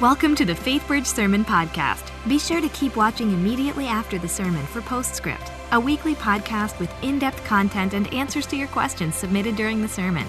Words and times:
Welcome 0.00 0.34
to 0.36 0.46
the 0.46 0.54
FaithBridge 0.54 1.04
Sermon 1.04 1.44
Podcast. 1.44 2.10
Be 2.26 2.38
sure 2.38 2.62
to 2.62 2.70
keep 2.70 2.96
watching 2.96 3.32
immediately 3.32 3.86
after 3.86 4.18
the 4.18 4.26
sermon 4.26 4.64
for 4.64 4.80
Postscript, 4.80 5.52
a 5.72 5.78
weekly 5.78 6.14
podcast 6.14 6.78
with 6.80 6.90
in 7.04 7.18
depth 7.18 7.44
content 7.44 7.92
and 7.92 8.10
answers 8.14 8.46
to 8.46 8.56
your 8.56 8.68
questions 8.68 9.14
submitted 9.14 9.56
during 9.56 9.82
the 9.82 9.88
sermon. 9.88 10.26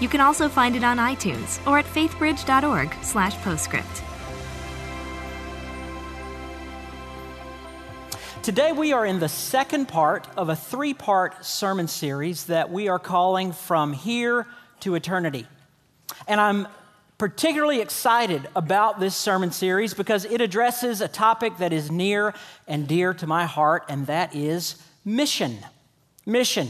You 0.00 0.08
can 0.08 0.20
also 0.20 0.48
find 0.48 0.74
it 0.74 0.82
on 0.82 0.96
iTunes 0.96 1.64
or 1.68 1.78
at 1.78 1.84
faithbridge.org/slash 1.84 3.36
postscript. 3.44 4.02
Today, 8.42 8.72
we 8.72 8.92
are 8.92 9.06
in 9.06 9.20
the 9.20 9.28
second 9.28 9.86
part 9.86 10.26
of 10.36 10.48
a 10.48 10.56
three 10.56 10.94
part 10.94 11.46
sermon 11.46 11.86
series 11.86 12.46
that 12.46 12.72
we 12.72 12.88
are 12.88 12.98
calling 12.98 13.52
From 13.52 13.92
Here 13.92 14.48
to 14.80 14.96
Eternity. 14.96 15.46
And 16.26 16.40
I'm 16.40 16.66
particularly 17.18 17.80
excited 17.80 18.48
about 18.56 18.98
this 18.98 19.14
sermon 19.14 19.52
series 19.52 19.94
because 19.94 20.24
it 20.24 20.40
addresses 20.40 21.00
a 21.00 21.08
topic 21.08 21.58
that 21.58 21.72
is 21.72 21.90
near 21.90 22.34
and 22.66 22.88
dear 22.88 23.14
to 23.14 23.26
my 23.26 23.44
heart, 23.44 23.84
and 23.88 24.06
that 24.06 24.34
is 24.34 24.82
mission. 25.04 25.58
Mission. 26.26 26.68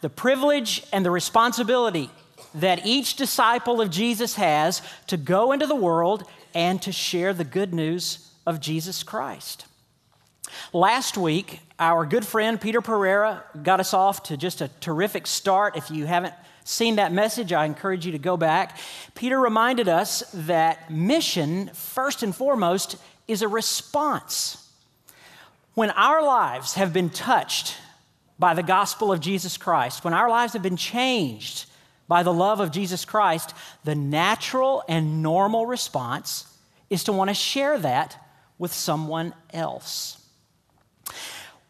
The 0.00 0.10
privilege 0.10 0.84
and 0.92 1.04
the 1.04 1.10
responsibility 1.10 2.10
that 2.54 2.86
each 2.86 3.16
disciple 3.16 3.80
of 3.80 3.90
Jesus 3.90 4.34
has 4.34 4.82
to 5.08 5.16
go 5.16 5.52
into 5.52 5.66
the 5.66 5.74
world 5.74 6.24
and 6.54 6.80
to 6.82 6.92
share 6.92 7.32
the 7.32 7.44
good 7.44 7.74
news 7.74 8.30
of 8.46 8.60
Jesus 8.60 9.02
Christ. 9.02 9.66
Last 10.72 11.16
week, 11.16 11.60
our 11.78 12.06
good 12.06 12.24
friend 12.24 12.60
Peter 12.60 12.80
Pereira 12.80 13.42
got 13.62 13.80
us 13.80 13.92
off 13.92 14.24
to 14.24 14.36
just 14.36 14.60
a 14.60 14.68
terrific 14.80 15.26
start. 15.26 15.76
If 15.76 15.90
you 15.90 16.06
haven't 16.06 16.34
seen 16.64 16.96
that 16.96 17.12
message, 17.12 17.52
I 17.52 17.66
encourage 17.66 18.06
you 18.06 18.12
to 18.12 18.18
go 18.18 18.36
back. 18.36 18.78
Peter 19.14 19.38
reminded 19.38 19.88
us 19.88 20.22
that 20.32 20.90
mission, 20.90 21.70
first 21.74 22.22
and 22.22 22.34
foremost, 22.34 22.96
is 23.28 23.42
a 23.42 23.48
response. 23.48 24.60
When 25.74 25.90
our 25.90 26.22
lives 26.22 26.74
have 26.74 26.92
been 26.92 27.10
touched 27.10 27.76
by 28.38 28.54
the 28.54 28.62
gospel 28.62 29.12
of 29.12 29.20
Jesus 29.20 29.56
Christ, 29.56 30.04
when 30.04 30.14
our 30.14 30.28
lives 30.28 30.54
have 30.54 30.62
been 30.62 30.76
changed 30.76 31.66
by 32.08 32.22
the 32.22 32.32
love 32.32 32.60
of 32.60 32.70
Jesus 32.70 33.04
Christ, 33.04 33.54
the 33.84 33.94
natural 33.94 34.82
and 34.88 35.22
normal 35.22 35.66
response 35.66 36.46
is 36.90 37.04
to 37.04 37.12
want 37.12 37.28
to 37.28 37.34
share 37.34 37.78
that 37.78 38.16
with 38.58 38.72
someone 38.72 39.34
else. 39.52 40.23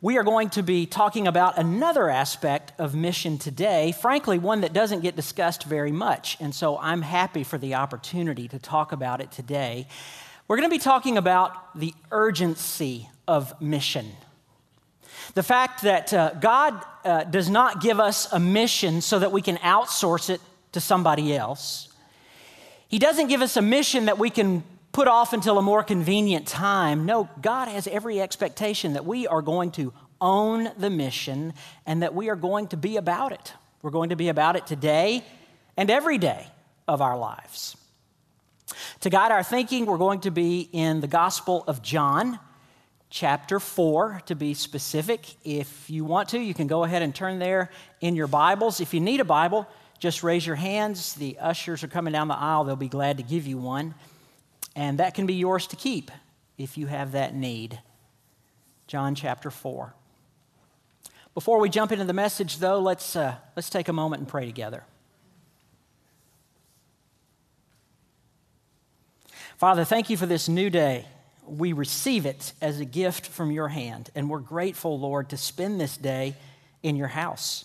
We 0.04 0.18
are 0.18 0.22
going 0.22 0.50
to 0.50 0.62
be 0.62 0.84
talking 0.84 1.26
about 1.26 1.56
another 1.56 2.10
aspect 2.10 2.78
of 2.78 2.94
mission 2.94 3.38
today, 3.38 3.92
frankly, 3.92 4.38
one 4.38 4.60
that 4.60 4.74
doesn't 4.74 5.00
get 5.00 5.16
discussed 5.16 5.64
very 5.64 5.92
much. 5.92 6.36
And 6.40 6.54
so 6.54 6.76
I'm 6.76 7.00
happy 7.00 7.42
for 7.42 7.56
the 7.56 7.76
opportunity 7.76 8.46
to 8.48 8.58
talk 8.58 8.92
about 8.92 9.22
it 9.22 9.32
today. 9.32 9.86
We're 10.46 10.58
going 10.58 10.68
to 10.68 10.74
be 10.74 10.78
talking 10.78 11.16
about 11.16 11.74
the 11.74 11.94
urgency 12.12 13.08
of 13.26 13.58
mission. 13.62 14.10
The 15.32 15.42
fact 15.42 15.80
that 15.84 16.12
uh, 16.12 16.34
God 16.34 16.84
uh, 17.06 17.24
does 17.24 17.48
not 17.48 17.80
give 17.80 17.98
us 17.98 18.30
a 18.30 18.38
mission 18.38 19.00
so 19.00 19.18
that 19.20 19.32
we 19.32 19.40
can 19.40 19.56
outsource 19.56 20.28
it 20.28 20.42
to 20.72 20.82
somebody 20.82 21.34
else. 21.34 21.88
He 22.88 22.98
doesn't 22.98 23.28
give 23.28 23.40
us 23.40 23.56
a 23.56 23.62
mission 23.62 24.04
that 24.04 24.18
we 24.18 24.28
can 24.28 24.64
put 24.94 25.08
off 25.08 25.32
until 25.32 25.58
a 25.58 25.62
more 25.62 25.82
convenient 25.82 26.46
time. 26.46 27.04
No, 27.04 27.28
God 27.42 27.66
has 27.66 27.88
every 27.88 28.20
expectation 28.20 28.92
that 28.92 29.04
we 29.04 29.26
are 29.26 29.42
going 29.42 29.72
to 29.72 29.92
own 30.20 30.70
the 30.78 30.88
mission 30.88 31.52
and 31.84 32.02
that 32.02 32.14
we 32.14 32.30
are 32.30 32.36
going 32.36 32.68
to 32.68 32.76
be 32.76 32.96
about 32.96 33.32
it. 33.32 33.52
We're 33.82 33.90
going 33.90 34.10
to 34.10 34.16
be 34.16 34.28
about 34.28 34.54
it 34.54 34.68
today 34.68 35.24
and 35.76 35.90
every 35.90 36.16
day 36.16 36.46
of 36.86 37.02
our 37.02 37.18
lives. 37.18 37.76
To 39.00 39.10
guide 39.10 39.32
our 39.32 39.42
thinking, 39.42 39.84
we're 39.84 39.98
going 39.98 40.20
to 40.20 40.30
be 40.30 40.68
in 40.72 41.00
the 41.00 41.08
Gospel 41.08 41.64
of 41.66 41.82
John, 41.82 42.38
chapter 43.10 43.58
4, 43.58 44.22
to 44.26 44.36
be 44.36 44.54
specific. 44.54 45.26
If 45.44 45.90
you 45.90 46.04
want 46.04 46.28
to, 46.30 46.38
you 46.38 46.54
can 46.54 46.68
go 46.68 46.84
ahead 46.84 47.02
and 47.02 47.12
turn 47.12 47.40
there 47.40 47.68
in 48.00 48.14
your 48.14 48.28
Bibles. 48.28 48.80
If 48.80 48.94
you 48.94 49.00
need 49.00 49.18
a 49.18 49.24
Bible, 49.24 49.66
just 49.98 50.22
raise 50.22 50.46
your 50.46 50.56
hands. 50.56 51.14
The 51.14 51.36
ushers 51.40 51.82
are 51.82 51.88
coming 51.88 52.12
down 52.12 52.28
the 52.28 52.38
aisle, 52.38 52.62
they'll 52.62 52.76
be 52.76 52.88
glad 52.88 53.16
to 53.16 53.24
give 53.24 53.44
you 53.44 53.58
one. 53.58 53.96
And 54.76 54.98
that 54.98 55.14
can 55.14 55.26
be 55.26 55.34
yours 55.34 55.66
to 55.68 55.76
keep 55.76 56.10
if 56.58 56.76
you 56.76 56.86
have 56.86 57.12
that 57.12 57.34
need. 57.34 57.80
John 58.86 59.14
chapter 59.14 59.50
4. 59.50 59.94
Before 61.34 61.58
we 61.58 61.68
jump 61.68 61.90
into 61.90 62.04
the 62.04 62.12
message, 62.12 62.58
though, 62.58 62.78
let's, 62.78 63.16
uh, 63.16 63.36
let's 63.56 63.70
take 63.70 63.88
a 63.88 63.92
moment 63.92 64.20
and 64.20 64.28
pray 64.28 64.46
together. 64.46 64.84
Father, 69.56 69.84
thank 69.84 70.10
you 70.10 70.16
for 70.16 70.26
this 70.26 70.48
new 70.48 70.70
day. 70.70 71.06
We 71.46 71.72
receive 71.72 72.26
it 72.26 72.52
as 72.60 72.80
a 72.80 72.84
gift 72.84 73.26
from 73.26 73.50
your 73.50 73.68
hand, 73.68 74.10
and 74.14 74.30
we're 74.30 74.38
grateful, 74.40 74.98
Lord, 74.98 75.30
to 75.30 75.36
spend 75.36 75.80
this 75.80 75.96
day 75.96 76.34
in 76.82 76.96
your 76.96 77.08
house, 77.08 77.64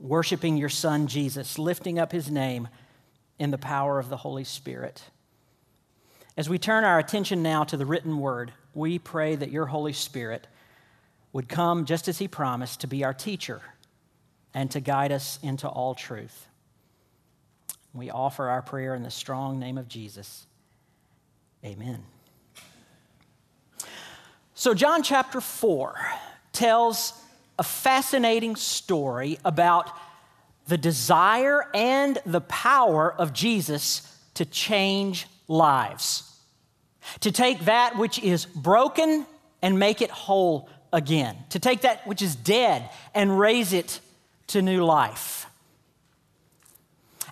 worshiping 0.00 0.56
your 0.56 0.68
Son, 0.68 1.06
Jesus, 1.06 1.58
lifting 1.58 1.98
up 1.98 2.12
his 2.12 2.30
name 2.30 2.68
in 3.38 3.50
the 3.50 3.58
power 3.58 3.98
of 3.98 4.08
the 4.08 4.16
Holy 4.16 4.44
Spirit. 4.44 5.02
As 6.38 6.48
we 6.48 6.56
turn 6.56 6.84
our 6.84 7.00
attention 7.00 7.42
now 7.42 7.64
to 7.64 7.76
the 7.76 7.84
written 7.84 8.20
word, 8.20 8.52
we 8.72 9.00
pray 9.00 9.34
that 9.34 9.50
your 9.50 9.66
Holy 9.66 9.92
Spirit 9.92 10.46
would 11.32 11.48
come 11.48 11.84
just 11.84 12.06
as 12.06 12.18
he 12.18 12.28
promised 12.28 12.82
to 12.82 12.86
be 12.86 13.02
our 13.02 13.12
teacher 13.12 13.60
and 14.54 14.70
to 14.70 14.78
guide 14.78 15.10
us 15.10 15.40
into 15.42 15.66
all 15.66 15.96
truth. 15.96 16.46
We 17.92 18.08
offer 18.08 18.48
our 18.48 18.62
prayer 18.62 18.94
in 18.94 19.02
the 19.02 19.10
strong 19.10 19.58
name 19.58 19.76
of 19.76 19.88
Jesus. 19.88 20.46
Amen. 21.64 22.04
So, 24.54 24.74
John 24.74 25.02
chapter 25.02 25.40
4 25.40 25.96
tells 26.52 27.14
a 27.58 27.64
fascinating 27.64 28.54
story 28.54 29.40
about 29.44 29.90
the 30.68 30.78
desire 30.78 31.66
and 31.74 32.16
the 32.24 32.42
power 32.42 33.12
of 33.12 33.32
Jesus 33.32 34.16
to 34.34 34.44
change 34.44 35.26
lives 35.48 36.27
to 37.20 37.32
take 37.32 37.60
that 37.66 37.96
which 37.96 38.18
is 38.18 38.46
broken 38.46 39.26
and 39.62 39.78
make 39.78 40.02
it 40.02 40.10
whole 40.10 40.68
again, 40.92 41.36
to 41.50 41.58
take 41.58 41.82
that 41.82 42.06
which 42.06 42.22
is 42.22 42.34
dead 42.36 42.88
and 43.14 43.38
raise 43.38 43.72
it 43.72 44.00
to 44.48 44.62
new 44.62 44.84
life. 44.84 45.46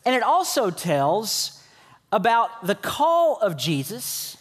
And 0.04 0.14
it 0.14 0.22
also 0.22 0.70
tells 0.70 1.62
about 2.12 2.66
the 2.66 2.75
call 2.75 3.38
of 3.41 3.56
Jesus 3.56 4.37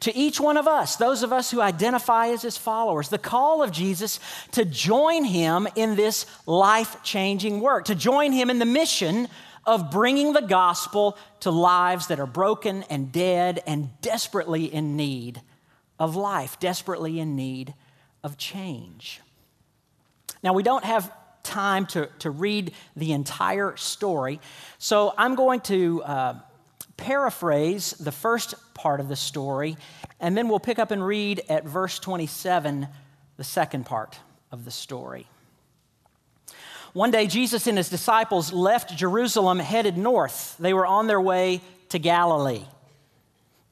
to 0.00 0.14
each 0.14 0.38
one 0.38 0.58
of 0.58 0.68
us, 0.68 0.96
those 0.96 1.22
of 1.22 1.32
us 1.32 1.50
who 1.50 1.60
identify 1.62 2.28
as 2.28 2.42
his 2.42 2.58
followers, 2.58 3.08
the 3.08 3.16
call 3.16 3.62
of 3.62 3.72
Jesus 3.72 4.20
to 4.52 4.64
join 4.64 5.24
him 5.24 5.66
in 5.76 5.96
this 5.96 6.26
life 6.46 7.02
changing 7.02 7.60
work, 7.60 7.86
to 7.86 7.94
join 7.94 8.32
him 8.32 8.50
in 8.50 8.58
the 8.58 8.66
mission 8.66 9.28
of 9.66 9.90
bringing 9.90 10.32
the 10.32 10.42
gospel 10.42 11.16
to 11.40 11.50
lives 11.50 12.08
that 12.08 12.20
are 12.20 12.26
broken 12.26 12.82
and 12.84 13.12
dead 13.12 13.62
and 13.66 13.90
desperately 14.00 14.64
in 14.64 14.96
need 14.96 15.40
of 15.98 16.16
life, 16.16 16.58
desperately 16.60 17.20
in 17.20 17.36
need 17.36 17.74
of 18.22 18.36
change. 18.36 19.20
Now, 20.42 20.52
we 20.52 20.62
don't 20.62 20.84
have 20.84 21.12
time 21.42 21.86
to, 21.86 22.08
to 22.20 22.30
read 22.30 22.72
the 22.96 23.12
entire 23.12 23.76
story, 23.76 24.40
so 24.78 25.14
I'm 25.16 25.34
going 25.34 25.60
to 25.62 26.02
uh, 26.02 26.34
paraphrase 26.96 27.92
the 27.92 28.12
first 28.12 28.54
part 28.74 29.00
of 29.00 29.08
the 29.08 29.16
story, 29.16 29.76
and 30.20 30.36
then 30.36 30.48
we'll 30.48 30.60
pick 30.60 30.78
up 30.78 30.90
and 30.90 31.04
read 31.04 31.42
at 31.48 31.64
verse 31.64 31.98
27 31.98 32.88
the 33.36 33.44
second 33.44 33.84
part 33.86 34.18
of 34.52 34.64
the 34.64 34.70
story. 34.70 35.26
One 36.94 37.10
day, 37.10 37.26
Jesus 37.26 37.66
and 37.66 37.76
his 37.76 37.88
disciples 37.88 38.52
left 38.52 38.96
Jerusalem 38.96 39.58
headed 39.58 39.98
north. 39.98 40.56
They 40.60 40.72
were 40.72 40.86
on 40.86 41.08
their 41.08 41.20
way 41.20 41.60
to 41.88 41.98
Galilee. 41.98 42.62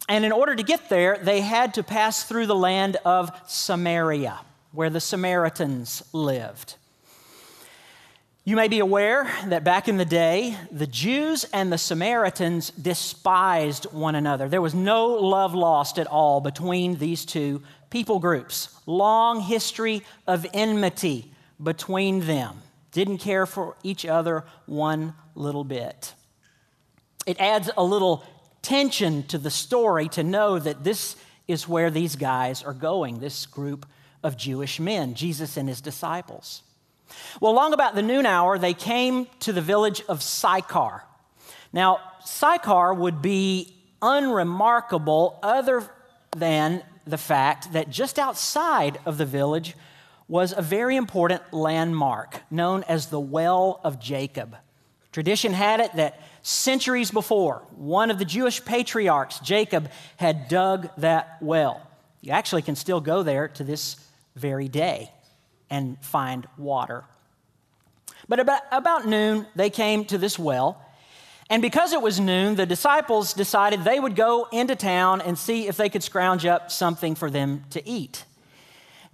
And 0.09 0.25
in 0.25 0.33
order 0.33 0.57
to 0.57 0.63
get 0.65 0.89
there, 0.89 1.17
they 1.23 1.41
had 1.41 1.75
to 1.75 1.85
pass 1.85 2.25
through 2.25 2.47
the 2.47 2.57
land 2.57 2.97
of 3.05 3.31
Samaria, 3.47 4.41
where 4.73 4.91
the 4.91 5.01
Samaritans 5.01 6.03
lived. 6.13 6.75
You 8.45 8.57
may 8.57 8.67
be 8.67 8.81
aware 8.81 9.33
that 9.47 9.63
back 9.63 9.87
in 9.87 9.99
the 9.99 10.05
day, 10.05 10.59
the 10.73 10.89
Jews 10.89 11.45
and 11.53 11.73
the 11.73 11.79
Samaritans 11.79 12.71
despised 12.71 13.85
one 13.93 14.17
another. 14.17 14.49
There 14.49 14.61
was 14.61 14.75
no 14.75 15.07
love 15.07 15.55
lost 15.55 16.01
at 16.01 16.09
all 16.09 16.41
between 16.41 16.97
these 16.97 17.25
two 17.25 17.63
people 17.89 18.19
groups. 18.19 18.77
Long 18.85 19.43
history 19.43 20.03
of 20.27 20.45
enmity 20.53 21.31
between 21.63 22.27
them 22.27 22.63
didn't 22.93 23.19
care 23.19 23.47
for 23.47 23.77
each 23.83 24.07
other 24.07 24.45
one 24.67 25.15
little 25.35 25.65
bit. 25.65 26.15
It 27.27 27.41
adds 27.41 27.71
a 27.77 27.83
little 27.83 28.25
tension 28.63 29.25
to 29.25 29.39
the 29.39 29.51
story 29.51 30.09
to 30.11 30.23
know 30.23 30.59
that 30.59 30.85
this 30.85 31.17
is 31.49 31.67
where 31.69 31.91
these 31.91 32.17
guys 32.17 32.63
are 32.63 32.73
going, 32.73 33.19
this 33.19 33.47
group 33.47 33.87
of 34.23 34.37
Jewish 34.37 34.79
men, 34.79 35.15
Jesus 35.15 35.57
and 35.57 35.69
his 35.69 35.81
disciples. 35.81 36.63
Well, 37.41 37.53
long 37.53 37.73
about 37.73 37.95
the 37.95 38.03
noon 38.03 38.27
hour, 38.27 38.59
they 38.59 38.75
came 38.75 39.27
to 39.41 39.53
the 39.53 39.61
village 39.61 40.03
of 40.09 40.23
Sychar. 40.23 41.03
Now, 41.73 41.99
Sychar 42.25 42.95
would 42.95 43.21
be 43.21 43.75
unremarkable 44.01 45.39
other 45.43 45.89
than 46.37 46.83
the 47.07 47.19
fact 47.19 47.73
that 47.73 47.91
just 47.91 48.19
outside 48.19 48.99
of 49.05 49.19
the 49.19 49.27
village 49.27 49.75
was 50.29 50.55
a 50.57 50.63
very 50.63 50.97
important 50.97 51.53
landmark 51.53 52.41
known 52.51 52.85
as 52.85 53.07
the 53.07 53.21
Well 53.21 53.81
of 53.85 54.01
Jacob. 54.01 54.57
Tradition 55.13 55.53
had 55.53 55.81
it 55.81 55.95
that 55.97 56.21
centuries 56.43 57.11
before, 57.11 57.63
one 57.77 58.11
of 58.11 58.19
the 58.19 58.25
Jewish 58.25 58.65
patriarchs, 58.65 59.39
Jacob, 59.41 59.91
had 60.17 60.49
dug 60.49 60.89
that 60.99 61.37
well. 61.41 61.87
You 62.23 62.33
actually 62.33 62.63
can 62.63 62.77
still 62.77 63.01
go 63.01 63.23
there 63.23 63.49
to 63.49 63.65
this 63.65 63.97
very 64.37 64.69
day 64.69 65.11
and 65.69 66.03
find 66.05 66.47
water. 66.57 67.05
But 68.29 68.41
about, 68.41 68.63
about 68.71 69.07
noon, 69.07 69.47
they 69.55 69.71
came 69.71 70.05
to 70.07 70.19
this 70.19 70.39
well. 70.39 70.81
And 71.51 71.61
because 71.61 71.93
it 71.93 72.01
was 72.01 72.19
noon, 72.19 72.55
the 72.55 72.65
disciples 72.65 73.35
decided 73.35 73.85
they 73.85 74.01
would 74.01 74.17
go 74.17 74.49
into 74.53 74.77
town 74.77 75.21
and 75.21 75.37
see 75.39 75.67
if 75.67 75.77
they 75.77 75.89
could 75.89 76.03
scrounge 76.03 76.47
up 76.47 76.71
something 76.71 77.15
for 77.15 77.31
them 77.31 77.65
to 77.71 77.87
eat. 77.87 78.25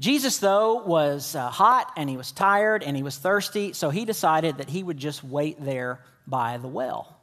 Jesus, 0.00 0.38
though, 0.38 0.82
was 0.82 1.34
uh, 1.34 1.48
hot 1.50 1.92
and 1.96 2.08
he 2.08 2.16
was 2.16 2.30
tired 2.30 2.84
and 2.84 2.96
he 2.96 3.02
was 3.02 3.16
thirsty, 3.16 3.72
so 3.72 3.90
he 3.90 4.04
decided 4.04 4.58
that 4.58 4.68
he 4.68 4.82
would 4.82 4.96
just 4.98 5.24
wait 5.24 5.62
there 5.64 6.00
by 6.26 6.56
the 6.58 6.68
well. 6.68 7.16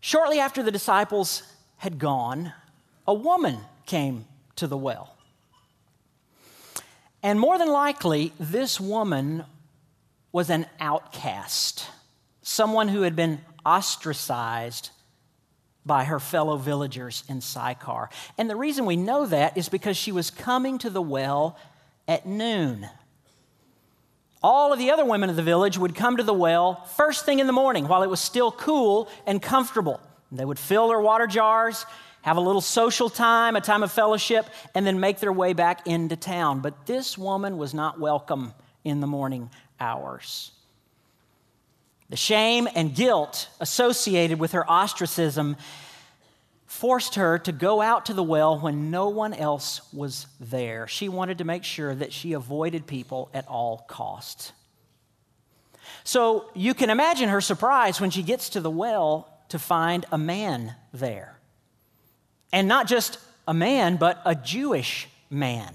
Shortly 0.00 0.40
after 0.40 0.62
the 0.62 0.72
disciples 0.72 1.42
had 1.76 1.98
gone, 1.98 2.52
a 3.06 3.14
woman 3.14 3.58
came 3.86 4.24
to 4.56 4.66
the 4.66 4.76
well. 4.76 5.14
And 7.22 7.38
more 7.38 7.58
than 7.58 7.68
likely, 7.68 8.32
this 8.38 8.80
woman 8.80 9.44
was 10.32 10.50
an 10.50 10.66
outcast, 10.80 11.86
someone 12.42 12.88
who 12.88 13.02
had 13.02 13.16
been 13.16 13.40
ostracized 13.64 14.90
by 15.88 16.04
her 16.04 16.20
fellow 16.20 16.56
villagers 16.56 17.24
in 17.28 17.40
Sychar. 17.40 18.10
And 18.38 18.48
the 18.48 18.54
reason 18.54 18.86
we 18.86 18.96
know 18.96 19.26
that 19.26 19.56
is 19.56 19.68
because 19.68 19.96
she 19.96 20.12
was 20.12 20.30
coming 20.30 20.78
to 20.78 20.90
the 20.90 21.02
well 21.02 21.58
at 22.06 22.26
noon. 22.26 22.88
All 24.40 24.72
of 24.72 24.78
the 24.78 24.92
other 24.92 25.04
women 25.04 25.30
of 25.30 25.34
the 25.34 25.42
village 25.42 25.76
would 25.76 25.96
come 25.96 26.18
to 26.18 26.22
the 26.22 26.32
well 26.32 26.84
first 26.96 27.24
thing 27.24 27.40
in 27.40 27.48
the 27.48 27.52
morning 27.52 27.88
while 27.88 28.04
it 28.04 28.10
was 28.10 28.20
still 28.20 28.52
cool 28.52 29.08
and 29.26 29.42
comfortable. 29.42 30.00
They 30.30 30.44
would 30.44 30.60
fill 30.60 30.88
their 30.88 31.00
water 31.00 31.26
jars, 31.26 31.84
have 32.22 32.36
a 32.36 32.40
little 32.40 32.60
social 32.60 33.10
time, 33.10 33.56
a 33.56 33.60
time 33.60 33.82
of 33.82 33.90
fellowship, 33.90 34.46
and 34.74 34.86
then 34.86 35.00
make 35.00 35.18
their 35.18 35.32
way 35.32 35.54
back 35.54 35.88
into 35.88 36.14
town. 36.14 36.60
But 36.60 36.86
this 36.86 37.18
woman 37.18 37.58
was 37.58 37.74
not 37.74 37.98
welcome 37.98 38.52
in 38.84 39.00
the 39.00 39.06
morning 39.08 39.50
hours. 39.80 40.52
The 42.10 42.16
shame 42.16 42.68
and 42.74 42.94
guilt 42.94 43.48
associated 43.60 44.38
with 44.38 44.52
her 44.52 44.68
ostracism 44.70 45.56
forced 46.66 47.16
her 47.16 47.38
to 47.40 47.52
go 47.52 47.80
out 47.80 48.06
to 48.06 48.14
the 48.14 48.22
well 48.22 48.58
when 48.58 48.90
no 48.90 49.08
one 49.08 49.34
else 49.34 49.80
was 49.92 50.26
there. 50.38 50.86
She 50.86 51.08
wanted 51.08 51.38
to 51.38 51.44
make 51.44 51.64
sure 51.64 51.94
that 51.94 52.12
she 52.12 52.32
avoided 52.32 52.86
people 52.86 53.30
at 53.34 53.46
all 53.48 53.84
costs. 53.88 54.52
So 56.04 56.50
you 56.54 56.74
can 56.74 56.90
imagine 56.90 57.28
her 57.28 57.40
surprise 57.40 58.00
when 58.00 58.10
she 58.10 58.22
gets 58.22 58.50
to 58.50 58.60
the 58.60 58.70
well 58.70 59.28
to 59.48 59.58
find 59.58 60.06
a 60.12 60.18
man 60.18 60.74
there. 60.92 61.38
And 62.52 62.68
not 62.68 62.86
just 62.86 63.18
a 63.46 63.54
man, 63.54 63.96
but 63.96 64.20
a 64.24 64.34
Jewish 64.34 65.08
man. 65.30 65.74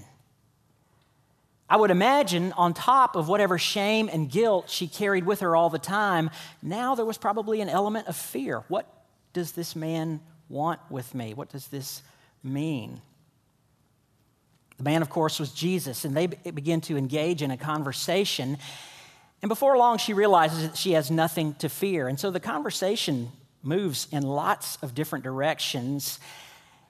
I 1.68 1.76
would 1.76 1.90
imagine, 1.90 2.52
on 2.52 2.74
top 2.74 3.16
of 3.16 3.26
whatever 3.26 3.58
shame 3.58 4.10
and 4.12 4.30
guilt 4.30 4.68
she 4.68 4.86
carried 4.86 5.24
with 5.24 5.40
her 5.40 5.56
all 5.56 5.70
the 5.70 5.78
time, 5.78 6.30
now 6.62 6.94
there 6.94 7.06
was 7.06 7.16
probably 7.16 7.60
an 7.60 7.68
element 7.68 8.06
of 8.06 8.16
fear. 8.16 8.64
What 8.68 8.86
does 9.32 9.52
this 9.52 9.74
man 9.74 10.20
want 10.48 10.80
with 10.90 11.14
me? 11.14 11.32
What 11.32 11.48
does 11.48 11.68
this 11.68 12.02
mean? 12.42 13.00
The 14.76 14.84
man, 14.84 15.02
of 15.02 15.08
course, 15.08 15.40
was 15.40 15.52
Jesus, 15.52 16.04
and 16.04 16.14
they 16.16 16.26
begin 16.26 16.80
to 16.82 16.96
engage 16.98 17.40
in 17.40 17.50
a 17.50 17.56
conversation. 17.56 18.58
And 19.40 19.48
before 19.48 19.78
long, 19.78 19.98
she 19.98 20.12
realizes 20.12 20.68
that 20.68 20.76
she 20.76 20.92
has 20.92 21.10
nothing 21.10 21.54
to 21.54 21.68
fear. 21.68 22.08
And 22.08 22.20
so 22.20 22.30
the 22.30 22.40
conversation 22.40 23.30
moves 23.62 24.06
in 24.12 24.22
lots 24.22 24.76
of 24.82 24.94
different 24.94 25.24
directions. 25.24 26.18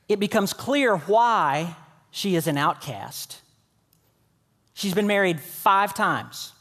It 0.08 0.18
becomes 0.18 0.52
clear 0.52 0.96
why 0.96 1.76
she 2.10 2.34
is 2.34 2.48
an 2.48 2.58
outcast. 2.58 3.40
She's 4.74 4.94
been 4.94 5.06
married 5.06 5.40
five 5.40 5.94
times, 5.94 6.52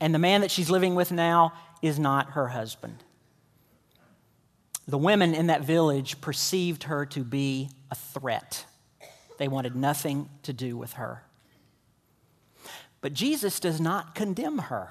and 0.00 0.14
the 0.14 0.18
man 0.18 0.40
that 0.40 0.50
she's 0.50 0.70
living 0.70 0.94
with 0.94 1.10
now 1.10 1.52
is 1.82 1.98
not 1.98 2.30
her 2.30 2.48
husband. 2.48 3.02
The 4.88 4.98
women 4.98 5.34
in 5.34 5.48
that 5.48 5.62
village 5.62 6.20
perceived 6.20 6.84
her 6.84 7.04
to 7.06 7.24
be 7.24 7.70
a 7.90 7.96
threat. 7.96 8.64
They 9.38 9.48
wanted 9.48 9.74
nothing 9.74 10.30
to 10.44 10.52
do 10.52 10.76
with 10.76 10.94
her. 10.94 11.24
But 13.00 13.12
Jesus 13.12 13.60
does 13.60 13.80
not 13.80 14.14
condemn 14.14 14.58
her. 14.58 14.88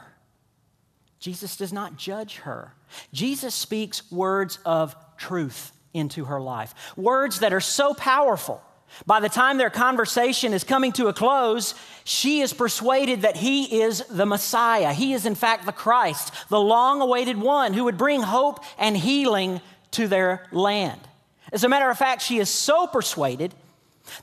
Jesus 1.19 1.56
does 1.56 1.74
not 1.74 1.98
judge 1.98 2.38
her. 2.38 2.74
Jesus 3.13 3.56
speaks 3.56 4.12
words 4.12 4.60
of 4.66 4.95
truth 5.18 5.72
into 5.94 6.25
her 6.25 6.42
life, 6.42 6.75
words 6.98 7.39
that 7.39 7.54
are 7.54 7.62
so 7.62 7.94
powerful 7.94 8.62
by 9.06 9.19
the 9.19 9.30
time 9.30 9.57
their 9.57 9.69
conversation 9.69 10.53
is 10.53 10.63
coming 10.63 10.92
to 10.94 11.07
a 11.07 11.13
close, 11.13 11.75
she 12.03 12.42
is 12.42 12.53
persuaded 12.53 13.24
that 13.24 13.36
he 13.36 13.81
is 13.81 14.03
the 14.09 14.25
Messiah. 14.25 14.94
He 14.94 15.13
is, 15.13 15.25
in 15.25 15.36
fact, 15.36 15.65
the 15.65 15.71
Christ, 15.71 16.33
the 16.50 16.59
long 16.59 17.01
awaited 17.01 17.38
one 17.38 17.74
who 17.74 17.83
would 17.86 17.97
bring 17.97 18.21
hope 18.21 18.63
and 18.77 18.95
healing 18.95 19.62
to 19.92 20.07
their 20.07 20.45
land. 20.51 21.01
As 21.51 21.63
a 21.63 21.69
matter 21.69 21.89
of 21.89 21.97
fact, 21.97 22.21
she 22.21 22.38
is 22.38 22.50
so 22.50 22.88
persuaded 22.88 23.53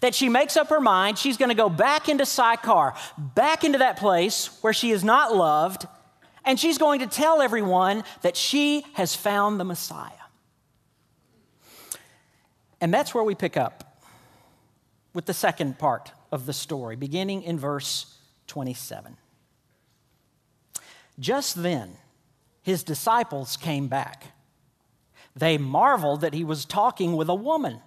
that 0.00 0.14
she 0.14 0.28
makes 0.28 0.56
up 0.56 0.69
her 0.69 0.80
mind 0.80 1.18
she's 1.18 1.36
going 1.36 1.48
to 1.48 1.54
go 1.54 1.68
back 1.68 2.08
into 2.08 2.25
Sychar, 2.25 2.94
back 3.18 3.64
into 3.64 3.78
that 3.78 3.98
place 3.98 4.58
where 4.62 4.72
she 4.72 4.90
is 4.90 5.04
not 5.04 5.34
loved, 5.34 5.86
and 6.44 6.58
she's 6.58 6.78
going 6.78 7.00
to 7.00 7.06
tell 7.06 7.42
everyone 7.42 8.04
that 8.22 8.36
she 8.36 8.84
has 8.94 9.14
found 9.14 9.60
the 9.60 9.64
Messiah. 9.64 10.10
And 12.80 12.92
that's 12.92 13.14
where 13.14 13.25
we 13.25 13.34
pick 13.34 13.56
up 13.56 13.91
with 15.14 15.26
the 15.26 15.35
second 15.35 15.79
part 15.79 16.12
of 16.31 16.47
the 16.47 16.53
story, 16.53 16.97
beginning 16.97 17.43
in 17.43 17.59
verse 17.59 18.19
27. 18.47 19.17
Just 21.19 21.62
then, 21.62 21.97
his 22.62 22.82
disciples 22.82 23.56
came 23.56 23.88
back. 23.88 24.26
They 25.37 25.59
marveled 25.59 26.20
that 26.23 26.35
he 26.35 26.44
was 26.44 26.64
talking 26.64 27.17
with 27.17 27.29
a 27.29 27.35
woman, 27.35 27.81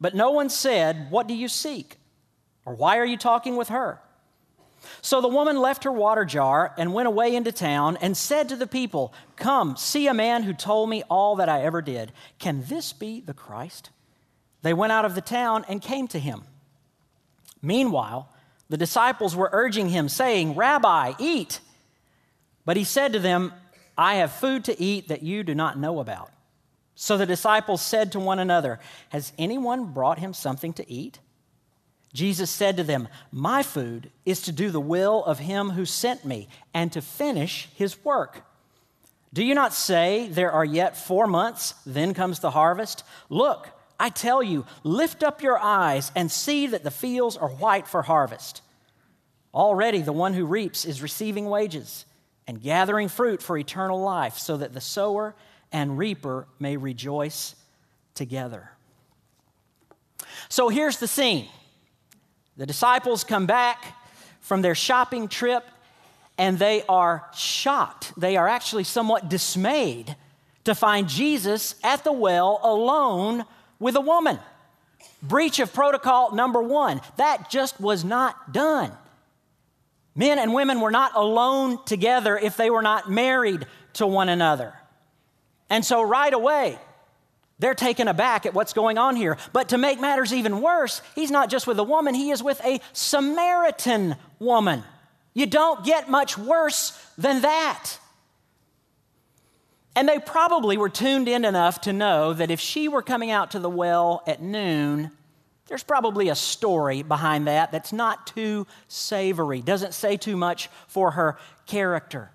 but 0.00 0.14
no 0.14 0.30
one 0.30 0.50
said, 0.50 1.10
What 1.10 1.26
do 1.26 1.34
you 1.34 1.48
seek? 1.48 1.96
Or 2.64 2.74
why 2.74 2.98
are 2.98 3.04
you 3.04 3.16
talking 3.16 3.56
with 3.56 3.68
her? 3.68 4.00
So 5.00 5.20
the 5.20 5.28
woman 5.28 5.58
left 5.58 5.84
her 5.84 5.92
water 5.92 6.24
jar 6.24 6.74
and 6.76 6.92
went 6.92 7.08
away 7.08 7.34
into 7.34 7.52
town 7.52 7.96
and 8.00 8.16
said 8.16 8.48
to 8.48 8.56
the 8.56 8.66
people, 8.66 9.12
Come, 9.36 9.76
see 9.76 10.06
a 10.06 10.14
man 10.14 10.42
who 10.42 10.52
told 10.52 10.90
me 10.90 11.02
all 11.08 11.36
that 11.36 11.48
I 11.48 11.62
ever 11.62 11.80
did. 11.80 12.12
Can 12.38 12.64
this 12.66 12.92
be 12.92 13.20
the 13.20 13.34
Christ? 13.34 13.90
They 14.66 14.74
went 14.74 14.90
out 14.90 15.04
of 15.04 15.14
the 15.14 15.20
town 15.20 15.64
and 15.68 15.80
came 15.80 16.08
to 16.08 16.18
him. 16.18 16.42
Meanwhile, 17.62 18.28
the 18.68 18.76
disciples 18.76 19.36
were 19.36 19.48
urging 19.52 19.90
him, 19.90 20.08
saying, 20.08 20.56
Rabbi, 20.56 21.12
eat. 21.20 21.60
But 22.64 22.76
he 22.76 22.82
said 22.82 23.12
to 23.12 23.20
them, 23.20 23.52
I 23.96 24.16
have 24.16 24.32
food 24.32 24.64
to 24.64 24.82
eat 24.82 25.06
that 25.06 25.22
you 25.22 25.44
do 25.44 25.54
not 25.54 25.78
know 25.78 26.00
about. 26.00 26.32
So 26.96 27.16
the 27.16 27.26
disciples 27.26 27.80
said 27.80 28.10
to 28.10 28.18
one 28.18 28.40
another, 28.40 28.80
Has 29.10 29.32
anyone 29.38 29.92
brought 29.92 30.18
him 30.18 30.34
something 30.34 30.72
to 30.72 30.90
eat? 30.90 31.20
Jesus 32.12 32.50
said 32.50 32.76
to 32.76 32.82
them, 32.82 33.06
My 33.30 33.62
food 33.62 34.10
is 34.24 34.40
to 34.42 34.52
do 34.52 34.72
the 34.72 34.80
will 34.80 35.24
of 35.26 35.38
him 35.38 35.70
who 35.70 35.84
sent 35.84 36.24
me 36.24 36.48
and 36.74 36.90
to 36.90 37.00
finish 37.00 37.68
his 37.76 38.04
work. 38.04 38.44
Do 39.32 39.44
you 39.44 39.54
not 39.54 39.72
say, 39.72 40.26
There 40.26 40.50
are 40.50 40.64
yet 40.64 40.96
four 40.96 41.28
months, 41.28 41.74
then 41.86 42.14
comes 42.14 42.40
the 42.40 42.50
harvest? 42.50 43.04
Look, 43.28 43.70
I 43.98 44.10
tell 44.10 44.42
you, 44.42 44.66
lift 44.82 45.22
up 45.22 45.42
your 45.42 45.58
eyes 45.58 46.12
and 46.14 46.30
see 46.30 46.66
that 46.68 46.84
the 46.84 46.90
fields 46.90 47.36
are 47.36 47.48
white 47.48 47.88
for 47.88 48.02
harvest. 48.02 48.62
Already 49.54 50.02
the 50.02 50.12
one 50.12 50.34
who 50.34 50.44
reaps 50.44 50.84
is 50.84 51.00
receiving 51.00 51.46
wages 51.46 52.04
and 52.46 52.60
gathering 52.60 53.08
fruit 53.08 53.42
for 53.42 53.56
eternal 53.58 54.00
life, 54.00 54.38
so 54.38 54.56
that 54.58 54.72
the 54.72 54.80
sower 54.80 55.34
and 55.72 55.98
reaper 55.98 56.46
may 56.58 56.76
rejoice 56.76 57.56
together. 58.14 58.70
So 60.48 60.68
here's 60.68 60.98
the 60.98 61.08
scene 61.08 61.48
the 62.56 62.66
disciples 62.66 63.24
come 63.24 63.46
back 63.46 63.84
from 64.40 64.62
their 64.62 64.74
shopping 64.74 65.28
trip 65.28 65.64
and 66.38 66.58
they 66.58 66.82
are 66.88 67.28
shocked. 67.34 68.12
They 68.16 68.36
are 68.36 68.48
actually 68.48 68.84
somewhat 68.84 69.28
dismayed 69.28 70.14
to 70.64 70.74
find 70.74 71.08
Jesus 71.08 71.74
at 71.82 72.04
the 72.04 72.12
well 72.12 72.60
alone 72.62 73.44
with 73.78 73.96
a 73.96 74.00
woman. 74.00 74.38
Breach 75.22 75.58
of 75.60 75.72
protocol 75.72 76.32
number 76.32 76.62
one. 76.62 77.00
That 77.16 77.50
just 77.50 77.80
was 77.80 78.04
not 78.04 78.52
done. 78.52 78.92
Men 80.14 80.38
and 80.38 80.54
women 80.54 80.80
were 80.80 80.90
not 80.90 81.12
alone 81.14 81.84
together 81.84 82.38
if 82.38 82.56
they 82.56 82.70
were 82.70 82.82
not 82.82 83.10
married 83.10 83.66
to 83.94 84.06
one 84.06 84.28
another. 84.28 84.74
And 85.68 85.84
so, 85.84 86.02
right 86.02 86.32
away, 86.32 86.78
They're 87.58 87.74
taken 87.74 88.06
aback 88.06 88.44
at 88.44 88.54
what's 88.54 88.72
going 88.72 88.98
on 88.98 89.16
here. 89.16 89.38
But 89.52 89.70
to 89.70 89.78
make 89.78 90.00
matters 90.00 90.32
even 90.32 90.60
worse, 90.60 91.00
he's 91.14 91.30
not 91.30 91.48
just 91.48 91.66
with 91.66 91.78
a 91.78 91.84
woman, 91.84 92.14
he 92.14 92.30
is 92.30 92.42
with 92.42 92.62
a 92.64 92.80
Samaritan 92.92 94.16
woman. 94.38 94.84
You 95.32 95.46
don't 95.46 95.84
get 95.84 96.10
much 96.10 96.36
worse 96.36 96.92
than 97.16 97.42
that. 97.42 97.92
And 99.96 100.06
they 100.06 100.18
probably 100.18 100.76
were 100.76 100.90
tuned 100.90 101.26
in 101.26 101.46
enough 101.46 101.80
to 101.80 101.92
know 101.92 102.34
that 102.34 102.50
if 102.50 102.60
she 102.60 102.86
were 102.86 103.02
coming 103.02 103.30
out 103.30 103.52
to 103.52 103.58
the 103.58 103.70
well 103.70 104.22
at 104.26 104.42
noon, 104.42 105.10
there's 105.68 105.82
probably 105.82 106.28
a 106.28 106.34
story 106.34 107.02
behind 107.02 107.46
that 107.46 107.72
that's 107.72 107.94
not 107.94 108.26
too 108.26 108.66
savory, 108.88 109.62
doesn't 109.62 109.94
say 109.94 110.18
too 110.18 110.36
much 110.36 110.68
for 110.86 111.12
her 111.12 111.38
character. 111.66 112.30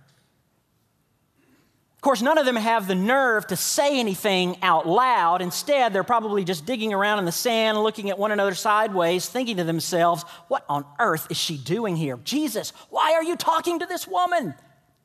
Of 1.95 2.01
course, 2.01 2.23
none 2.23 2.39
of 2.39 2.47
them 2.47 2.55
have 2.55 2.87
the 2.87 2.95
nerve 2.95 3.45
to 3.47 3.55
say 3.55 3.99
anything 3.99 4.57
out 4.63 4.87
loud. 4.87 5.43
Instead, 5.43 5.93
they're 5.93 6.03
probably 6.03 6.43
just 6.43 6.65
digging 6.65 6.93
around 6.93 7.19
in 7.19 7.25
the 7.25 7.31
sand, 7.31 7.77
looking 7.77 8.09
at 8.09 8.17
one 8.17 8.31
another 8.31 8.55
sideways, 8.55 9.29
thinking 9.29 9.57
to 9.57 9.63
themselves, 9.63 10.25
What 10.47 10.65
on 10.67 10.83
earth 10.99 11.27
is 11.29 11.37
she 11.37 11.57
doing 11.57 11.95
here? 11.95 12.17
Jesus, 12.23 12.73
why 12.89 13.13
are 13.13 13.23
you 13.23 13.35
talking 13.35 13.77
to 13.77 13.85
this 13.85 14.07
woman? 14.07 14.55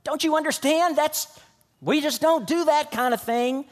Don't 0.05 0.25
you 0.25 0.37
understand? 0.37 0.97
That's, 0.97 1.27
we 1.81 2.01
just 2.01 2.21
don't 2.21 2.47
do 2.47 2.65
that 2.65 2.91
kind 2.91 3.15
of 3.15 3.21
thing. 3.21 3.65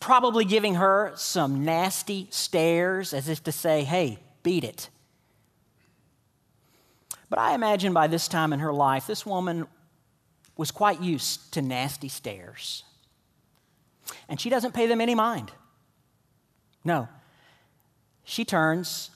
Probably 0.00 0.44
giving 0.44 0.76
her 0.76 1.12
some 1.16 1.64
nasty 1.64 2.28
stares 2.30 3.12
as 3.12 3.28
if 3.28 3.42
to 3.44 3.52
say, 3.52 3.84
Hey, 3.84 4.18
beat 4.42 4.64
it. 4.64 4.88
But 7.30 7.38
I 7.38 7.54
imagine 7.54 7.92
by 7.92 8.06
this 8.06 8.28
time 8.28 8.52
in 8.52 8.60
her 8.60 8.72
life, 8.72 9.06
this 9.06 9.26
woman 9.26 9.66
was 10.56 10.70
quite 10.70 11.00
used 11.00 11.52
to 11.52 11.62
nasty 11.62 12.08
stares. 12.08 12.84
And 14.28 14.40
she 14.40 14.48
doesn't 14.48 14.72
pay 14.72 14.86
them 14.86 15.00
any 15.00 15.14
mind. 15.14 15.52
No. 16.84 17.08
She 18.24 18.44
turns 18.44 19.10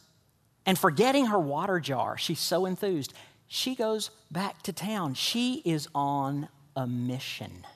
and 0.64 0.78
forgetting 0.78 1.26
her 1.26 1.38
water 1.38 1.80
jar, 1.80 2.16
she's 2.16 2.38
so 2.38 2.66
enthused, 2.66 3.12
she 3.48 3.74
goes 3.74 4.10
back 4.30 4.62
to 4.62 4.72
town. 4.72 5.14
She 5.14 5.60
is 5.64 5.88
on 5.94 6.48
a 6.76 6.86
mission. 6.86 7.66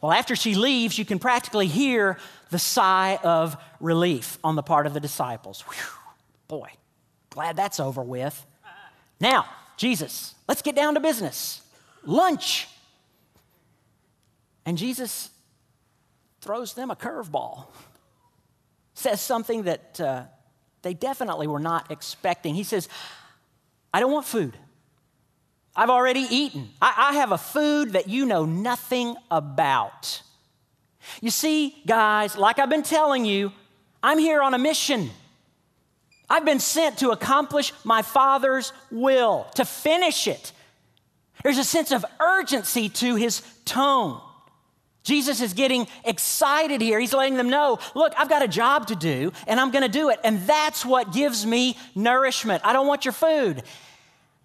Well, 0.00 0.12
after 0.12 0.34
she 0.34 0.54
leaves, 0.54 0.98
you 0.98 1.04
can 1.04 1.18
practically 1.18 1.66
hear 1.66 2.18
the 2.50 2.58
sigh 2.58 3.18
of 3.22 3.56
relief 3.80 4.38
on 4.42 4.56
the 4.56 4.62
part 4.62 4.86
of 4.86 4.94
the 4.94 5.00
disciples. 5.00 5.60
Whew, 5.62 5.98
boy, 6.48 6.70
glad 7.28 7.56
that's 7.56 7.78
over 7.80 8.02
with. 8.02 8.46
Now, 9.20 9.46
Jesus, 9.76 10.34
let's 10.48 10.62
get 10.62 10.74
down 10.74 10.94
to 10.94 11.00
business 11.00 11.62
lunch. 12.04 12.68
And 14.64 14.78
Jesus 14.78 15.30
throws 16.40 16.74
them 16.74 16.90
a 16.90 16.96
curveball, 16.96 17.66
says 18.94 19.20
something 19.20 19.64
that 19.64 20.00
uh, 20.00 20.22
they 20.82 20.94
definitely 20.94 21.46
were 21.46 21.60
not 21.60 21.90
expecting. 21.90 22.54
He 22.54 22.64
says, 22.64 22.88
I 23.92 24.00
don't 24.00 24.12
want 24.12 24.26
food. 24.26 24.56
I've 25.74 25.90
already 25.90 26.26
eaten. 26.30 26.68
I, 26.80 27.10
I 27.10 27.14
have 27.14 27.32
a 27.32 27.38
food 27.38 27.92
that 27.92 28.08
you 28.08 28.26
know 28.26 28.44
nothing 28.44 29.16
about. 29.30 30.22
You 31.20 31.30
see, 31.30 31.76
guys, 31.86 32.36
like 32.36 32.58
I've 32.58 32.70
been 32.70 32.82
telling 32.82 33.24
you, 33.24 33.52
I'm 34.02 34.18
here 34.18 34.42
on 34.42 34.54
a 34.54 34.58
mission. 34.58 35.10
I've 36.28 36.44
been 36.44 36.60
sent 36.60 36.98
to 36.98 37.10
accomplish 37.10 37.72
my 37.84 38.02
Father's 38.02 38.72
will, 38.90 39.46
to 39.56 39.64
finish 39.64 40.28
it. 40.28 40.52
There's 41.42 41.58
a 41.58 41.64
sense 41.64 41.90
of 41.90 42.04
urgency 42.20 42.88
to 42.88 43.16
his 43.16 43.42
tone. 43.64 44.20
Jesus 45.02 45.40
is 45.40 45.54
getting 45.54 45.88
excited 46.04 46.80
here. 46.80 47.00
He's 47.00 47.14
letting 47.14 47.36
them 47.36 47.48
know, 47.48 47.78
look, 47.94 48.12
I've 48.18 48.28
got 48.28 48.42
a 48.42 48.48
job 48.48 48.88
to 48.88 48.94
do 48.94 49.32
and 49.46 49.58
I'm 49.58 49.70
going 49.70 49.82
to 49.82 49.88
do 49.88 50.10
it. 50.10 50.20
And 50.22 50.42
that's 50.42 50.84
what 50.84 51.12
gives 51.12 51.46
me 51.46 51.76
nourishment. 51.94 52.62
I 52.66 52.72
don't 52.72 52.86
want 52.86 53.04
your 53.06 53.12
food. 53.12 53.62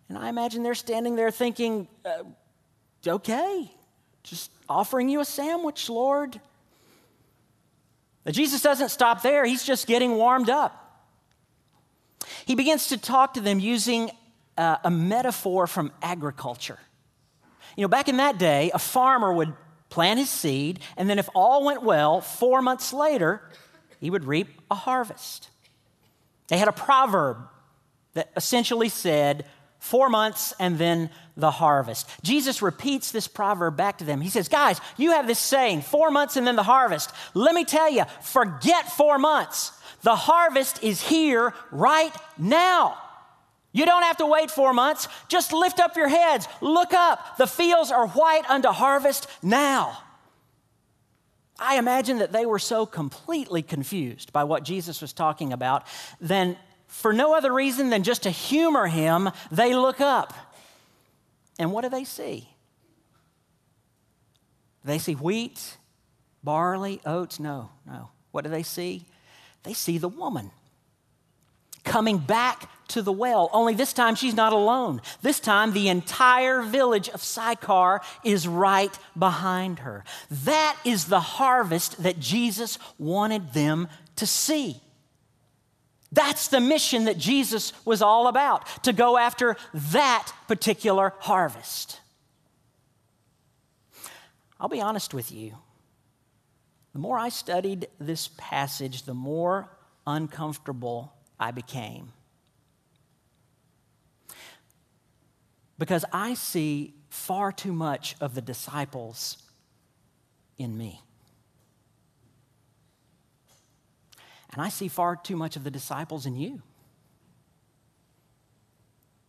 And 0.10 0.18
I 0.18 0.30
imagine 0.30 0.64
they're 0.64 0.76
standing 0.76 1.16
there 1.16 1.32
thinking, 1.32 1.88
uh, 2.06 2.24
okay, 3.08 3.72
just 4.24 4.52
offering 4.70 5.10
you 5.10 5.20
a 5.20 5.26
sandwich, 5.26 5.90
Lord. 5.90 6.40
But 8.24 8.34
Jesus 8.34 8.62
doesn't 8.62 8.90
stop 8.90 9.22
there, 9.22 9.46
he's 9.46 9.64
just 9.64 9.88
getting 9.88 10.16
warmed 10.16 10.50
up. 10.50 10.82
He 12.46 12.56
begins 12.56 12.88
to 12.88 12.98
talk 12.98 13.36
to 13.36 13.42
them 13.42 13.60
using 13.60 14.12
uh, 14.58 14.78
a 14.84 14.92
metaphor 14.92 15.68
from 15.68 15.92
agriculture. 16.02 16.80
You 17.76 17.84
know, 17.84 17.88
back 17.88 18.08
in 18.08 18.18
that 18.18 18.38
day, 18.38 18.72
a 18.74 18.80
farmer 18.80 19.32
would 19.34 19.54
plant 19.90 20.20
his 20.20 20.30
seed, 20.30 20.80
and 20.98 21.10
then 21.10 21.20
if 21.20 21.30
all 21.36 21.66
went 21.66 21.84
well, 21.84 22.22
four 22.22 22.62
months 22.62 22.94
later, 22.94 23.42
he 24.00 24.10
would 24.10 24.26
reap 24.26 24.62
a 24.72 24.76
harvest. 24.76 25.50
They 26.48 26.58
had 26.58 26.68
a 26.68 26.74
proverb 26.74 27.38
that 28.14 28.32
essentially 28.36 28.90
said, 28.90 29.46
four 29.86 30.10
months 30.10 30.54
and 30.60 30.78
then 30.78 31.12
the 31.38 31.52
harvest. 31.52 32.10
Jesus 32.24 32.62
repeats 32.62 33.12
this 33.12 33.28
proverb 33.28 33.78
back 33.78 34.00
to 34.00 34.04
them. 34.04 34.20
He 34.20 34.30
says, 34.30 34.48
Guys, 34.48 34.82
you 34.98 35.12
have 35.12 35.28
this 35.28 35.40
saying, 35.40 35.82
four 35.84 36.10
months 36.10 36.38
and 36.38 36.48
then 36.48 36.56
the 36.56 36.64
harvest. 36.64 37.12
Let 37.34 37.54
me 37.54 37.66
tell 37.66 37.90
you, 37.90 38.04
forget 38.22 38.92
four 38.92 39.20
months. 39.20 39.72
The 40.02 40.16
harvest 40.16 40.84
is 40.84 41.02
here 41.02 41.54
right 41.72 42.14
now. 42.38 42.98
You 43.74 43.86
don't 43.86 44.04
have 44.04 44.18
to 44.18 44.26
wait 44.26 44.50
four 44.50 44.74
months. 44.74 45.08
Just 45.28 45.54
lift 45.54 45.80
up 45.80 45.96
your 45.96 46.08
heads. 46.08 46.48
Look 46.62 46.94
up. 46.94 47.38
The 47.38 47.48
fields 47.48 47.92
are 47.92 48.08
white 48.08 48.50
unto 48.50 48.70
harvest 48.70 49.28
now. 49.44 49.98
I 51.60 51.78
imagine 51.78 52.20
that 52.20 52.32
they 52.32 52.46
were 52.46 52.60
so 52.60 52.86
completely 52.86 53.62
confused 53.62 54.34
by 54.34 54.44
what 54.46 54.64
Jesus 54.64 55.02
was 55.02 55.14
talking 55.14 55.54
about, 55.54 55.86
then 56.20 56.58
for 56.96 57.12
no 57.12 57.36
other 57.36 57.54
reason 57.54 57.90
than 57.90 58.04
just 58.04 58.24
to 58.24 58.30
humor 58.30 58.88
him, 58.88 59.30
they 59.52 59.76
look 59.76 60.00
up. 60.00 60.34
And 61.60 61.72
what 61.72 61.82
do 61.82 61.90
they 61.90 62.06
see? 62.06 62.50
They 64.86 64.98
see 64.98 65.14
wheat, 65.14 65.78
barley, 66.42 67.02
oats. 67.06 67.40
No, 67.40 67.70
no. 67.86 68.10
What 68.32 68.46
do 68.46 68.50
they 68.50 68.64
see? 68.64 69.06
They 69.64 69.74
see 69.74 69.98
the 69.98 70.08
woman 70.08 70.52
coming 71.84 72.18
back 72.18 72.70
to 72.88 73.02
the 73.02 73.12
well. 73.12 73.50
Only 73.52 73.74
this 73.76 73.94
time 73.94 74.16
she's 74.16 74.34
not 74.34 74.54
alone. 74.54 75.02
This 75.22 75.40
time 75.40 75.74
the 75.74 75.90
entire 75.90 76.62
village 76.62 77.10
of 77.10 77.22
Sychar 77.22 78.02
is 78.24 78.48
right 78.48 78.98
behind 79.20 79.80
her. 79.80 80.06
That 80.32 80.78
is 80.86 81.06
the 81.06 81.20
harvest 81.20 82.02
that 82.04 82.20
Jesus 82.20 82.80
wanted 82.98 83.54
them 83.54 83.90
to 84.16 84.26
see. 84.26 84.82
That's 86.16 86.48
the 86.48 86.62
mission 86.62 87.06
that 87.06 87.18
Jesus 87.18 87.74
was 87.84 88.02
all 88.02 88.28
about, 88.28 88.84
to 88.84 88.94
go 88.94 89.18
after 89.18 89.58
that 89.74 90.32
particular 90.48 91.14
harvest. 91.20 92.00
I'll 94.60 94.70
be 94.70 94.82
honest 94.82 95.14
with 95.14 95.32
you. 95.32 95.58
The 96.94 97.00
more 97.00 97.20
I 97.20 97.28
studied 97.28 97.90
this 98.00 98.30
passage, 98.38 99.04
the 99.04 99.14
more 99.14 99.70
uncomfortable 100.08 101.14
I 101.38 101.52
became. 101.52 102.14
Because 105.78 106.06
I 106.14 106.36
see 106.36 106.94
far 107.10 107.52
too 107.52 107.74
much 107.74 108.16
of 108.22 108.36
the 108.36 108.42
disciples 108.42 109.38
in 110.58 110.78
me. 110.78 111.02
And 114.56 114.64
I 114.64 114.70
see 114.70 114.88
far 114.88 115.18
too 115.18 115.36
much 115.36 115.58
of 115.58 115.66
the 115.66 115.72
disciples 115.72 116.26
in 116.26 116.38
you. 116.38 116.62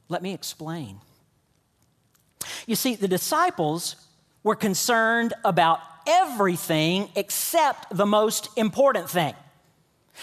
Let 0.09 0.23
me 0.23 0.33
explain. 0.33 1.00
You 2.66 2.76
see, 2.76 2.95
the 2.95 3.09
disciples 3.09 3.97
were 4.45 4.54
concerned 4.54 5.35
about 5.45 5.80
everything 6.06 7.09
except 7.16 7.97
the 7.97 8.06
most 8.06 8.49
important 8.56 9.11
thing. 9.11 9.35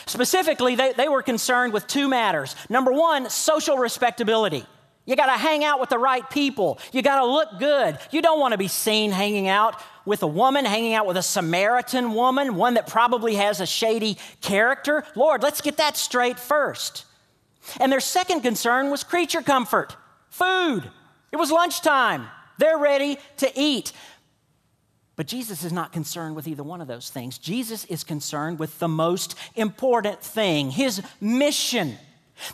Specifically, 0.06 0.76
they, 0.76 0.94
they 0.94 1.10
were 1.10 1.22
concerned 1.22 1.74
with 1.74 1.86
two 1.86 2.08
matters. 2.08 2.56
Number 2.70 2.94
one, 2.94 3.30
social 3.30 3.78
respectability. 3.78 4.66
You 5.06 5.18
got 5.18 5.26
to 5.26 5.34
hang 5.34 5.64
out 5.64 5.80
with 5.82 5.90
the 5.90 5.98
right 5.98 6.28
people. 6.30 6.80
You 6.94 7.02
got 7.02 7.20
to 7.20 7.26
look 7.26 7.60
good. 7.60 8.00
You 8.12 8.22
don't 8.22 8.40
want 8.40 8.54
to 8.54 8.58
be 8.58 8.70
seen 8.70 9.12
hanging 9.12 9.50
out 9.50 9.76
with 10.06 10.24
a 10.24 10.28
woman, 10.28 10.64
hanging 10.64 10.94
out 10.94 11.06
with 11.06 11.18
a 11.18 11.22
Samaritan 11.24 12.14
woman, 12.14 12.56
one 12.56 12.76
that 12.76 12.88
probably 12.88 13.36
has 13.36 13.60
a 13.60 13.66
shady 13.66 14.18
character. 14.42 15.04
Lord, 15.16 15.44
let's 15.44 15.62
get 15.62 15.78
that 15.78 15.98
straight 15.98 16.40
first. 16.40 17.06
And 17.80 17.92
their 17.92 18.00
second 18.00 18.42
concern 18.42 18.90
was 18.90 19.04
creature 19.04 19.42
comfort, 19.42 19.96
food. 20.30 20.90
It 21.32 21.38
was 21.38 21.52
lunchtime. 21.52 22.28
They're 22.58 22.78
ready 22.78 23.18
to 23.38 23.52
eat. 23.56 23.92
But 25.16 25.28
Jesus 25.28 25.64
is 25.64 25.72
not 25.72 25.92
concerned 25.92 26.36
with 26.36 26.48
either 26.48 26.64
one 26.64 26.82
of 26.82 26.88
those 26.88 27.10
things. 27.10 27.38
Jesus 27.38 27.86
is 27.86 28.04
concerned 28.04 28.58
with 28.58 28.80
the 28.80 28.88
most 28.88 29.36
important 29.56 30.22
thing, 30.22 30.72
his 30.72 31.02
mission. 31.22 31.98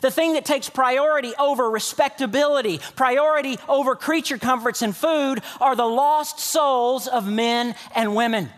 The 0.00 0.10
thing 0.10 0.34
that 0.34 0.44
takes 0.44 0.68
priority 0.68 1.32
over 1.38 1.70
respectability, 1.70 2.80
priority 2.96 3.58
over 3.68 3.96
creature 3.96 4.38
comforts 4.38 4.82
and 4.82 4.94
food, 4.94 5.42
are 5.60 5.74
the 5.74 5.86
lost 5.86 6.38
souls 6.38 7.08
of 7.08 7.26
men 7.26 7.74
and 7.94 8.14
women. 8.14 8.50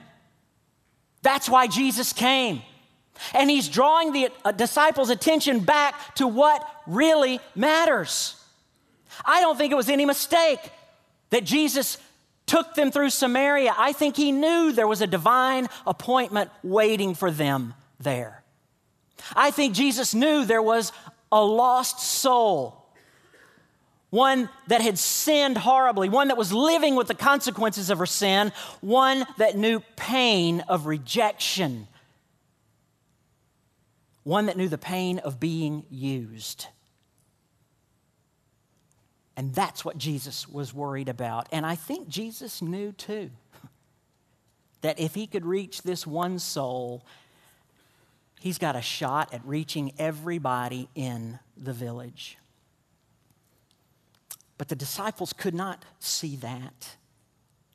That's 1.23 1.49
why 1.49 1.69
Jesus 1.69 2.12
came. 2.12 2.62
And 3.35 3.49
he's 3.49 3.69
drawing 3.69 4.12
the 4.12 4.29
uh, 4.45 4.52
disciples' 4.52 5.11
attention 5.11 5.61
back 5.61 6.17
to 6.17 6.26
what 6.26 6.67
really 6.87 7.41
matters. 7.55 8.37
I 9.25 9.41
don't 9.41 9.57
think 9.57 9.73
it 9.73 9.76
was 9.76 9.88
any 9.88 10.05
mistake 10.05 10.59
that 11.31 11.45
Jesus 11.45 11.99
took 12.47 12.75
them 12.75 12.91
through 12.91 13.11
Samaria. 13.11 13.75
I 13.79 13.93
think 13.93 14.17
he 14.17 14.33
knew 14.33 14.73
there 14.73 14.88
was 14.88 15.00
a 15.00 15.07
divine 15.07 15.69
appointment 15.87 16.50
waiting 16.62 17.14
for 17.14 17.31
them 17.31 17.75
there. 18.00 18.43
I 19.37 19.52
think 19.52 19.75
Jesus 19.75 20.14
knew 20.14 20.45
there 20.45 20.62
was 20.62 20.91
a 21.32 21.42
lost 21.42 21.98
soul 21.98 22.82
one 24.12 24.50
that 24.66 24.82
had 24.82 24.98
sinned 24.98 25.56
horribly, 25.56 26.10
one 26.10 26.28
that 26.28 26.36
was 26.36 26.52
living 26.52 26.96
with 26.96 27.08
the 27.08 27.14
consequences 27.14 27.88
of 27.88 27.98
her 27.98 28.04
sin, 28.04 28.52
one 28.82 29.24
that 29.38 29.56
knew 29.56 29.80
pain 29.96 30.60
of 30.68 30.84
rejection, 30.84 31.88
one 34.22 34.46
that 34.46 34.58
knew 34.58 34.68
the 34.68 34.76
pain 34.76 35.18
of 35.20 35.40
being 35.40 35.86
used. 35.90 36.66
And 39.34 39.54
that's 39.54 39.82
what 39.82 39.96
Jesus 39.96 40.46
was 40.46 40.74
worried 40.74 41.08
about. 41.08 41.48
And 41.50 41.64
I 41.64 41.74
think 41.74 42.06
Jesus 42.06 42.60
knew 42.60 42.92
too 42.92 43.30
that 44.82 45.00
if 45.00 45.14
he 45.14 45.26
could 45.26 45.46
reach 45.46 45.84
this 45.84 46.06
one 46.06 46.38
soul, 46.38 47.02
he's 48.42 48.58
got 48.58 48.75
a 48.75 48.82
shot 48.82 49.32
at 49.32 49.40
reaching 49.46 49.92
everybody 49.99 50.88
in 50.96 51.38
the 51.56 51.72
village. 51.72 52.37
But 54.58 54.68
the 54.68 54.75
disciples 54.75 55.32
could 55.32 55.54
not 55.54 55.84
see 56.00 56.34
that. 56.37 56.96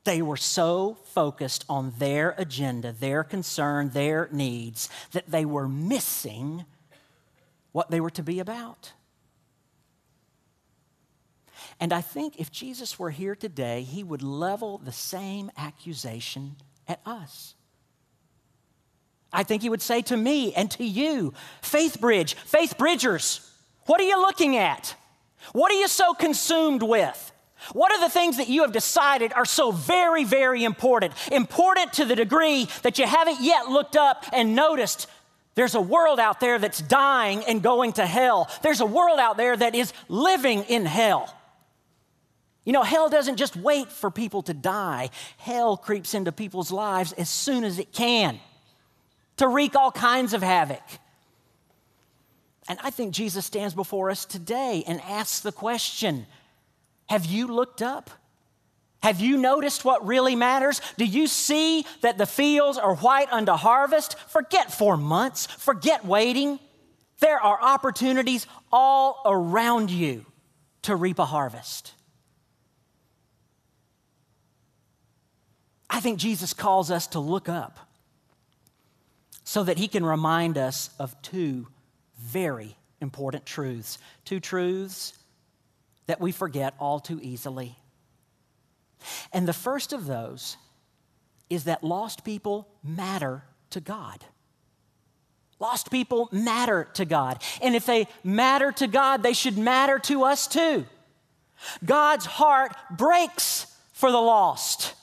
They 0.04 0.22
were 0.22 0.38
so 0.38 0.98
focused 1.14 1.64
on 1.70 1.94
their 2.00 2.36
agenda, 2.38 2.92
their 2.92 3.24
concern, 3.24 3.90
their 3.90 4.28
needs, 4.32 4.90
that 5.12 5.32
they 5.32 5.46
were 5.46 5.70
missing 5.70 6.66
what 7.72 7.90
they 7.90 8.02
were 8.02 8.10
to 8.12 8.24
be 8.24 8.40
about. 8.40 8.92
And 11.80 11.94
I 11.94 12.02
think 12.02 12.40
if 12.40 12.52
Jesus 12.52 13.00
were 13.00 13.12
here 13.12 13.36
today, 13.36 13.84
he 13.84 14.04
would 14.04 14.24
level 14.24 14.80
the 14.80 14.92
same 14.92 15.50
accusation 15.58 16.58
at 16.88 17.00
us. 17.06 17.56
I 19.32 19.44
think 19.44 19.62
he 19.62 19.70
would 19.70 19.82
say 19.82 20.02
to 20.04 20.18
me 20.18 20.54
and 20.54 20.72
to 20.72 20.86
you, 20.86 21.34
FaithBridge, 21.62 22.36
Faith 22.36 22.78
Bridgers, 22.78 23.52
what 23.86 24.00
are 24.00 24.06
you 24.06 24.20
looking 24.20 24.58
at? 24.58 24.96
What 25.54 25.72
are 25.72 25.80
you 25.80 25.88
so 25.88 26.14
consumed 26.14 26.84
with? 26.84 27.32
What 27.74 27.92
are 27.92 28.00
the 28.00 28.10
things 28.10 28.38
that 28.38 28.50
you 28.50 28.62
have 28.62 28.72
decided 28.72 29.34
are 29.34 29.46
so 29.46 29.72
very, 29.72 30.24
very 30.24 30.64
important? 30.64 31.14
Important 31.32 31.94
to 31.94 32.06
the 32.06 32.16
degree 32.16 32.68
that 32.84 33.00
you 33.00 33.08
haven't 33.08 33.42
yet 33.42 33.68
looked 33.68 33.96
up 33.96 34.26
and 34.32 34.56
noticed 34.56 35.08
there's 35.56 35.76
a 35.76 35.82
world 35.82 36.20
out 36.20 36.40
there 36.40 36.60
that's 36.60 36.80
dying 36.80 37.44
and 37.46 37.64
going 37.64 37.94
to 37.94 38.06
hell. 38.06 38.50
There's 38.62 38.80
a 38.80 38.86
world 38.86 39.20
out 39.20 39.38
there 39.38 39.58
that 39.58 39.74
is 39.74 39.92
living 40.08 40.64
in 40.64 40.86
hell. 40.86 41.34
You 42.64 42.74
know, 42.74 42.84
hell 42.84 43.10
doesn't 43.10 43.38
just 43.38 43.56
wait 43.56 43.92
for 43.92 44.12
people 44.12 44.44
to 44.44 44.54
die, 44.54 45.10
hell 45.38 45.76
creeps 45.76 46.14
into 46.14 46.32
people's 46.32 46.72
lives 46.72 47.14
as 47.14 47.30
soon 47.30 47.64
as 47.64 47.80
it 47.80 47.92
can 47.92 48.40
to 49.38 49.48
wreak 49.48 49.76
all 49.76 49.92
kinds 49.92 50.34
of 50.34 50.42
havoc. 50.42 50.84
And 52.68 52.80
I 52.84 52.90
think 52.90 53.14
Jesus 53.14 53.46
stands 53.46 53.74
before 53.74 54.10
us 54.10 54.26
today 54.26 54.84
and 54.86 55.02
asks 55.02 55.40
the 55.40 55.52
question 55.52 56.26
Have 57.08 57.26
you 57.26 57.48
looked 57.48 57.82
up? 57.82 58.10
Have 59.04 59.20
you 59.20 59.38
noticed 59.38 59.86
what 59.86 60.06
really 60.06 60.36
matters? 60.36 60.82
Do 60.98 61.06
you 61.06 61.28
see 61.28 61.86
that 62.02 62.18
the 62.18 62.26
fields 62.26 62.78
are 62.78 62.96
white 62.96 63.32
unto 63.32 63.54
harvest? 63.54 64.18
Forget 64.28 64.74
four 64.74 64.98
months, 64.98 65.46
forget 65.46 66.04
waiting. 66.04 66.60
There 67.20 67.40
are 67.40 67.62
opportunities 67.62 68.48
all 68.72 69.22
around 69.26 69.92
you 69.92 70.26
to 70.84 70.96
reap 70.96 71.20
a 71.20 71.26
harvest. 71.26 71.94
I 75.90 76.00
think 76.00 76.20
Jesus 76.20 76.54
calls 76.54 76.92
us 76.92 77.08
to 77.08 77.20
look 77.20 77.48
up 77.48 77.87
so 79.48 79.64
that 79.64 79.78
he 79.78 79.88
can 79.88 80.04
remind 80.04 80.58
us 80.58 80.90
of 81.00 81.16
two 81.22 81.66
very 82.20 82.76
important 83.00 83.46
truths. 83.46 83.98
Two 84.26 84.42
truths 84.42 85.14
that 86.08 86.20
we 86.20 86.34
forget 86.34 86.74
all 86.82 87.00
too 87.00 87.18
easily. 87.24 87.78
And 89.32 89.48
the 89.48 89.54
first 89.54 89.94
of 89.94 90.06
those 90.06 90.58
is 91.50 91.64
that 91.64 91.82
lost 91.82 92.26
people 92.26 92.68
matter 92.84 93.42
to 93.70 93.80
God. 93.80 94.26
Lost 95.60 95.92
people 95.92 96.28
matter 96.34 96.90
to 96.96 97.06
God. 97.06 97.42
And 97.62 97.74
if 97.74 97.86
they 97.86 98.10
matter 98.26 98.74
to 98.74 98.88
God, 98.88 99.24
they 99.24 99.32
should 99.32 99.58
matter 99.58 99.98
to 100.00 100.26
us 100.26 100.46
too. 100.48 100.86
God's 101.86 102.26
heart 102.26 102.76
breaks 102.92 103.66
for 103.94 104.12
the 104.12 104.20
lost. 104.20 104.94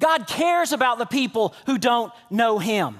God 0.00 0.26
cares 0.26 0.72
about 0.72 0.98
the 0.98 1.06
people 1.06 1.54
who 1.66 1.78
don't 1.78 2.12
know 2.30 2.58
Him. 2.58 2.98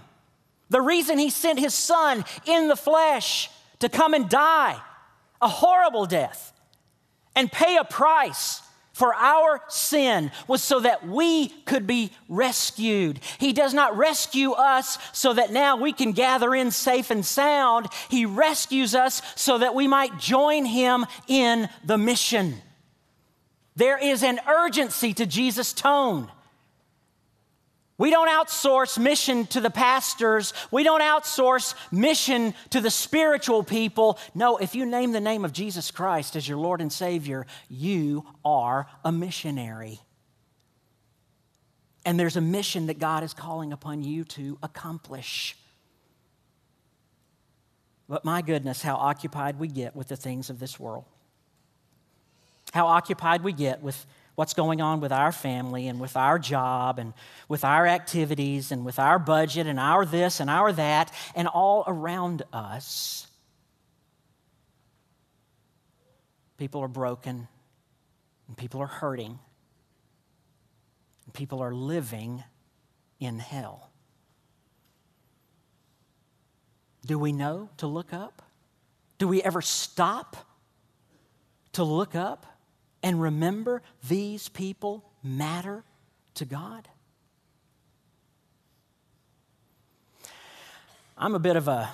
The 0.70 0.80
reason 0.80 1.18
he 1.18 1.30
sent 1.30 1.58
his 1.58 1.74
son 1.74 2.24
in 2.46 2.68
the 2.68 2.76
flesh 2.76 3.50
to 3.80 3.88
come 3.88 4.14
and 4.14 4.28
die 4.28 4.80
a 5.40 5.48
horrible 5.48 6.06
death 6.06 6.52
and 7.36 7.52
pay 7.52 7.76
a 7.76 7.84
price 7.84 8.62
for 8.94 9.12
our 9.12 9.60
sin 9.68 10.30
was 10.46 10.62
so 10.62 10.78
that 10.80 11.06
we 11.06 11.48
could 11.48 11.84
be 11.84 12.12
rescued. 12.28 13.18
He 13.38 13.52
does 13.52 13.74
not 13.74 13.96
rescue 13.96 14.52
us 14.52 14.98
so 15.12 15.32
that 15.34 15.52
now 15.52 15.76
we 15.76 15.92
can 15.92 16.12
gather 16.12 16.54
in 16.54 16.70
safe 16.70 17.10
and 17.10 17.26
sound. 17.26 17.88
He 18.08 18.24
rescues 18.24 18.94
us 18.94 19.20
so 19.34 19.58
that 19.58 19.74
we 19.74 19.88
might 19.88 20.18
join 20.18 20.64
him 20.64 21.06
in 21.26 21.68
the 21.84 21.98
mission. 21.98 22.62
There 23.74 23.98
is 23.98 24.22
an 24.22 24.38
urgency 24.48 25.12
to 25.14 25.26
Jesus' 25.26 25.72
tone. 25.72 26.30
We 27.96 28.10
don't 28.10 28.28
outsource 28.28 28.98
mission 28.98 29.46
to 29.48 29.60
the 29.60 29.70
pastors. 29.70 30.52
We 30.72 30.82
don't 30.82 31.00
outsource 31.00 31.74
mission 31.92 32.54
to 32.70 32.80
the 32.80 32.90
spiritual 32.90 33.62
people. 33.62 34.18
No, 34.34 34.56
if 34.56 34.74
you 34.74 34.84
name 34.84 35.12
the 35.12 35.20
name 35.20 35.44
of 35.44 35.52
Jesus 35.52 35.92
Christ 35.92 36.34
as 36.34 36.48
your 36.48 36.58
Lord 36.58 36.80
and 36.80 36.92
Savior, 36.92 37.46
you 37.68 38.26
are 38.44 38.88
a 39.04 39.12
missionary. 39.12 40.00
And 42.04 42.18
there's 42.18 42.36
a 42.36 42.40
mission 42.40 42.86
that 42.86 42.98
God 42.98 43.22
is 43.22 43.32
calling 43.32 43.72
upon 43.72 44.02
you 44.02 44.24
to 44.24 44.58
accomplish. 44.62 45.56
But 48.08 48.24
my 48.24 48.42
goodness, 48.42 48.82
how 48.82 48.96
occupied 48.96 49.58
we 49.58 49.68
get 49.68 49.94
with 49.94 50.08
the 50.08 50.16
things 50.16 50.50
of 50.50 50.58
this 50.58 50.78
world. 50.80 51.04
How 52.72 52.88
occupied 52.88 53.44
we 53.44 53.52
get 53.52 53.82
with 53.82 54.04
what's 54.34 54.54
going 54.54 54.80
on 54.80 55.00
with 55.00 55.12
our 55.12 55.32
family 55.32 55.86
and 55.88 56.00
with 56.00 56.16
our 56.16 56.38
job 56.38 56.98
and 56.98 57.12
with 57.48 57.64
our 57.64 57.86
activities 57.86 58.72
and 58.72 58.84
with 58.84 58.98
our 58.98 59.18
budget 59.18 59.66
and 59.66 59.78
our 59.78 60.04
this 60.04 60.40
and 60.40 60.50
our 60.50 60.72
that 60.72 61.12
and 61.34 61.46
all 61.46 61.84
around 61.86 62.42
us. 62.52 63.26
People 66.58 66.80
are 66.80 66.88
broken 66.88 67.48
and 68.48 68.56
people 68.56 68.80
are 68.80 68.86
hurting 68.86 69.38
and 71.24 71.34
people 71.34 71.60
are 71.60 71.74
living 71.74 72.42
in 73.20 73.38
hell. 73.38 73.90
Do 77.06 77.18
we 77.18 77.32
know 77.32 77.68
to 77.78 77.86
look 77.86 78.12
up? 78.12 78.42
Do 79.18 79.28
we 79.28 79.42
ever 79.42 79.60
stop 79.60 80.36
to 81.72 81.84
look 81.84 82.14
up? 82.14 82.53
And 83.04 83.20
remember 83.20 83.82
these 84.08 84.48
people 84.48 85.04
matter 85.22 85.84
to 86.36 86.46
God? 86.46 86.88
I'm 91.18 91.34
a 91.34 91.38
bit 91.38 91.56
of 91.56 91.68
a, 91.68 91.90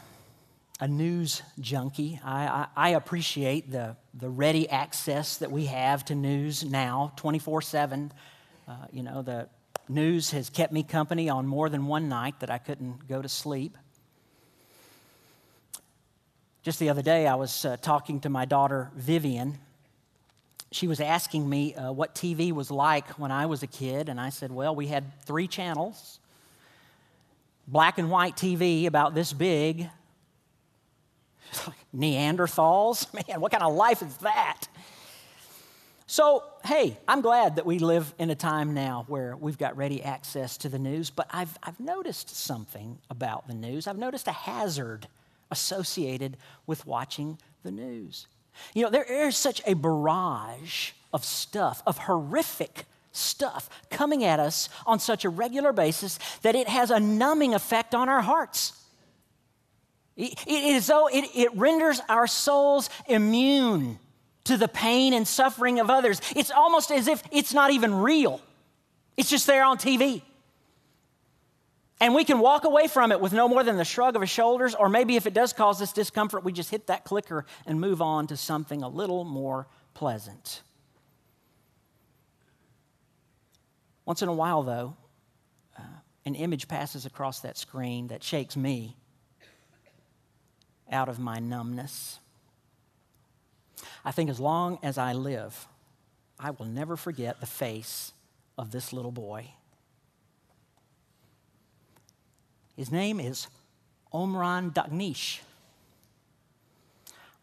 a 0.79 0.87
news 0.87 1.43
junkie. 1.59 2.21
I, 2.25 2.47
I, 2.47 2.67
I 2.77 2.89
appreciate 2.91 3.73
the, 3.73 3.97
the 4.15 4.29
ready 4.29 4.69
access 4.71 5.39
that 5.39 5.51
we 5.51 5.67
have 5.67 6.05
to 6.07 6.15
news 6.15 6.65
now, 6.65 7.13
24 7.17 7.61
7. 7.61 8.13
Uh, 8.69 8.75
you 8.93 9.03
know, 9.03 9.23
the 9.23 9.49
news 9.89 10.31
has 10.31 10.49
kept 10.49 10.73
me 10.73 10.85
company 10.85 11.29
on 11.29 11.45
more 11.45 11.69
than 11.69 11.87
one 11.87 12.09
night 12.09 12.39
that 12.39 12.51
I 12.51 12.59
couldn't 12.59 13.09
go 13.09 13.21
to 13.21 13.29
sleep. 13.29 13.77
Just 16.63 16.79
the 16.79 16.89
other 16.89 17.03
day, 17.03 17.27
I 17.27 17.35
was 17.35 17.65
uh, 17.65 17.77
talking 17.79 18.21
to 18.21 18.29
my 18.29 18.45
daughter, 18.45 18.93
Vivian, 18.95 19.59
she 20.73 20.87
was 20.87 21.01
asking 21.01 21.49
me 21.49 21.75
uh, 21.75 21.93
what 21.93 22.15
TV 22.15 22.53
was 22.53 22.71
like 22.71 23.09
when 23.19 23.31
I 23.33 23.47
was 23.47 23.63
a 23.63 23.67
kid, 23.67 24.09
and 24.09 24.21
I 24.21 24.31
said, 24.31 24.53
Well, 24.53 24.75
we 24.75 24.87
had 24.87 25.25
three 25.25 25.49
channels 25.49 26.21
black 27.71 27.99
and 27.99 28.11
white 28.11 28.37
TV 28.37 28.87
about 28.87 29.15
this 29.15 29.33
big. 29.33 29.89
Neanderthals? 31.97 33.13
Man, 33.29 33.41
what 33.41 33.53
kind 33.53 33.63
of 33.63 33.75
life 33.75 34.03
is 34.03 34.17
that? 34.19 34.67
So, 36.07 36.43
hey, 36.65 36.99
I'm 37.07 37.21
glad 37.21 37.57
that 37.57 37.67
we 37.67 37.79
live 37.79 38.13
in 38.19 38.31
a 38.31 38.35
time 38.35 38.75
now 38.75 39.05
where 39.07 39.37
we've 39.37 39.57
got 39.57 39.77
ready 39.77 40.03
access 40.03 40.57
to 40.59 40.69
the 40.69 40.79
news, 40.79 41.09
but 41.09 41.29
I've, 41.31 41.57
I've 41.63 41.79
noticed 41.79 42.31
something 42.31 42.99
about 43.09 43.47
the 43.47 43.55
news. 43.55 43.87
I've 43.87 43.99
noticed 43.99 44.27
a 44.27 44.33
hazard 44.33 45.07
associated 45.53 46.37
with 46.67 46.85
watching 46.85 47.39
the 47.63 47.71
news. 47.71 48.27
You 48.75 48.85
know, 48.85 48.91
there 48.91 49.27
is 49.29 49.37
such 49.37 49.63
a 49.67 49.75
barrage 49.75 50.93
of 51.13 51.25
stuff, 51.25 51.83
of 51.87 51.99
horrific 51.99 52.85
stuff 53.13 53.69
coming 53.91 54.25
at 54.25 54.39
us 54.39 54.69
on 54.87 55.01
such 55.01 55.25
a 55.25 55.29
regular 55.29 55.73
basis 55.73 56.19
that 56.43 56.55
it 56.55 56.69
has 56.69 56.91
a 56.91 57.01
numbing 57.01 57.55
effect 57.55 57.95
on 57.95 58.09
our 58.09 58.21
hearts. 58.21 58.73
It, 60.17 60.35
it 60.47 60.65
is 60.65 60.87
though 60.87 61.09
it, 61.09 61.25
it 61.35 61.55
renders 61.57 62.01
our 62.09 62.27
souls 62.27 62.91
immune 63.09 63.99
to 64.45 64.57
the 64.57 64.69
pain 64.69 65.13
and 65.13 65.27
suffering 65.27 65.81
of 65.81 65.91
others. 65.91 66.21
It's 66.37 66.51
almost 66.51 66.91
as 66.91 67.09
if 67.09 67.23
it's 67.31 67.53
not 67.53 67.71
even 67.71 67.95
real, 67.95 68.41
it's 69.17 69.31
just 69.31 69.47
there 69.47 69.65
on 69.65 69.79
TV. 69.79 70.23
And 72.01 72.15
we 72.15 72.25
can 72.25 72.39
walk 72.39 72.65
away 72.65 72.89
from 72.89 73.13
it 73.13 73.21
with 73.21 73.35
no 73.35 73.47
more 73.47 73.63
than 73.63 73.77
the 73.77 73.85
shrug 73.85 74.17
of 74.17 74.23
our 74.23 74.27
shoulders, 74.27 74.75
or 74.75 74.89
maybe 74.89 75.17
if 75.17 75.27
it 75.27 75.35
does 75.35 75.53
cause 75.53 75.83
us 75.83 75.93
discomfort, 75.93 76.43
we 76.45 76.53
just 76.53 76.71
hit 76.71 76.87
that 76.87 77.05
clicker 77.05 77.45
and 77.67 77.79
move 77.79 78.01
on 78.01 78.27
to 78.29 78.37
something 78.39 78.83
a 78.83 78.89
little 78.89 79.25
more 79.25 79.67
pleasant. 79.93 80.63
Once 84.07 84.23
in 84.23 84.29
a 84.29 84.33
while, 84.33 84.63
though, 84.63 84.97
uh, 85.79 85.83
an 86.25 86.35
image 86.35 86.69
passes 86.69 87.05
across 87.05 87.41
that 87.41 87.59
screen 87.59 88.09
that 88.09 88.25
shakes 88.25 88.57
me 88.57 88.97
out 90.91 91.09
of 91.11 91.19
my 91.19 91.39
numbness. 91.39 92.19
I 94.05 94.11
think 94.11 94.31
as 94.31 94.41
long 94.41 94.79
as 94.83 94.97
I 94.97 95.13
live, 95.13 95.69
I 96.39 96.51
will 96.51 96.67
never 96.67 96.97
forget 96.97 97.41
the 97.41 97.47
face 97.47 98.13
of 98.57 98.71
this 98.71 98.93
little 98.93 99.13
boy. 99.13 99.53
His 102.77 102.91
name 102.91 103.21
is 103.21 103.49
Omran 104.13 104.73
Daqneesh. 104.73 105.41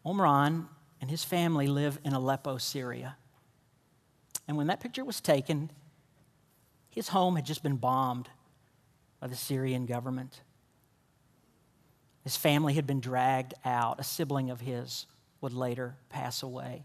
Omran 0.04 0.66
and 1.00 1.10
his 1.10 1.24
family 1.24 1.66
live 1.66 1.98
in 2.04 2.12
Aleppo, 2.12 2.58
Syria. 2.58 3.16
And 4.46 4.56
when 4.56 4.66
that 4.68 4.80
picture 4.80 5.04
was 5.04 5.20
taken, 5.20 5.70
his 6.90 7.08
home 7.08 7.36
had 7.36 7.44
just 7.44 7.62
been 7.62 7.76
bombed 7.76 8.28
by 9.20 9.26
the 9.26 9.36
Syrian 9.36 9.86
government. 9.86 10.40
His 12.24 12.36
family 12.36 12.74
had 12.74 12.86
been 12.86 13.00
dragged 13.00 13.54
out. 13.64 14.00
A 14.00 14.04
sibling 14.04 14.50
of 14.50 14.60
his 14.60 15.06
would 15.40 15.52
later 15.52 15.96
pass 16.08 16.42
away. 16.42 16.84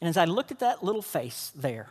And 0.00 0.08
as 0.08 0.16
I 0.16 0.24
looked 0.24 0.52
at 0.52 0.60
that 0.60 0.84
little 0.84 1.02
face 1.02 1.52
there 1.54 1.90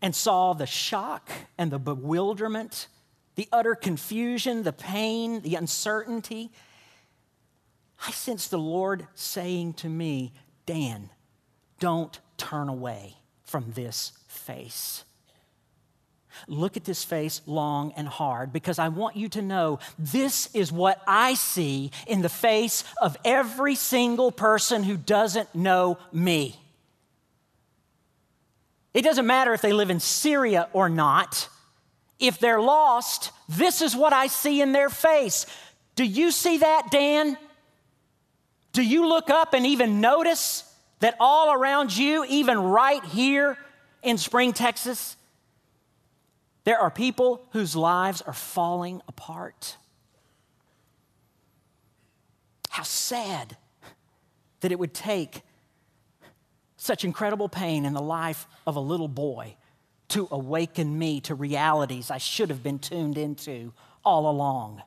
and 0.00 0.14
saw 0.14 0.52
the 0.52 0.66
shock 0.66 1.30
and 1.56 1.70
the 1.70 1.78
bewilderment, 1.78 2.88
the 3.34 3.48
utter 3.52 3.74
confusion, 3.74 4.62
the 4.62 4.72
pain, 4.72 5.40
the 5.42 5.54
uncertainty, 5.54 6.50
I 8.06 8.10
sensed 8.12 8.50
the 8.50 8.58
Lord 8.58 9.06
saying 9.14 9.74
to 9.74 9.88
me, 9.88 10.32
Dan, 10.66 11.10
don't 11.80 12.18
turn 12.36 12.68
away 12.68 13.16
from 13.44 13.72
this 13.72 14.12
face. 14.28 15.04
Look 16.46 16.76
at 16.76 16.84
this 16.84 17.02
face 17.02 17.40
long 17.46 17.92
and 17.96 18.06
hard 18.06 18.52
because 18.52 18.78
I 18.78 18.88
want 18.88 19.16
you 19.16 19.28
to 19.30 19.42
know 19.42 19.80
this 19.98 20.54
is 20.54 20.70
what 20.70 21.02
I 21.06 21.34
see 21.34 21.90
in 22.06 22.22
the 22.22 22.28
face 22.28 22.84
of 23.02 23.16
every 23.24 23.74
single 23.74 24.30
person 24.30 24.84
who 24.84 24.96
doesn't 24.96 25.52
know 25.54 25.98
me. 26.12 26.60
It 28.98 29.04
doesn't 29.04 29.28
matter 29.28 29.54
if 29.54 29.62
they 29.62 29.72
live 29.72 29.90
in 29.90 30.00
Syria 30.00 30.68
or 30.72 30.88
not. 30.88 31.48
If 32.18 32.40
they're 32.40 32.60
lost, 32.60 33.30
this 33.48 33.80
is 33.80 33.94
what 33.94 34.12
I 34.12 34.26
see 34.26 34.60
in 34.60 34.72
their 34.72 34.90
face. 34.90 35.46
Do 35.94 36.02
you 36.02 36.32
see 36.32 36.58
that, 36.58 36.90
Dan? 36.90 37.38
Do 38.72 38.82
you 38.82 39.06
look 39.06 39.30
up 39.30 39.54
and 39.54 39.64
even 39.64 40.00
notice 40.00 40.64
that 40.98 41.14
all 41.20 41.52
around 41.52 41.96
you, 41.96 42.24
even 42.28 42.58
right 42.58 43.04
here 43.04 43.56
in 44.02 44.18
Spring, 44.18 44.52
Texas, 44.52 45.14
there 46.64 46.80
are 46.80 46.90
people 46.90 47.46
whose 47.52 47.76
lives 47.76 48.20
are 48.22 48.32
falling 48.32 49.00
apart. 49.06 49.76
How 52.70 52.82
sad 52.82 53.56
that 54.58 54.72
it 54.72 54.78
would 54.80 54.92
take 54.92 55.42
such 56.78 57.04
incredible 57.04 57.48
pain 57.48 57.84
in 57.84 57.92
the 57.92 58.00
life 58.00 58.46
of 58.66 58.76
a 58.76 58.80
little 58.80 59.08
boy 59.08 59.56
to 60.08 60.26
awaken 60.30 60.98
me 60.98 61.20
to 61.20 61.34
realities 61.34 62.10
I 62.10 62.18
should 62.18 62.48
have 62.48 62.62
been 62.62 62.78
tuned 62.78 63.18
into 63.18 63.74
all 64.04 64.30
along. 64.30 64.82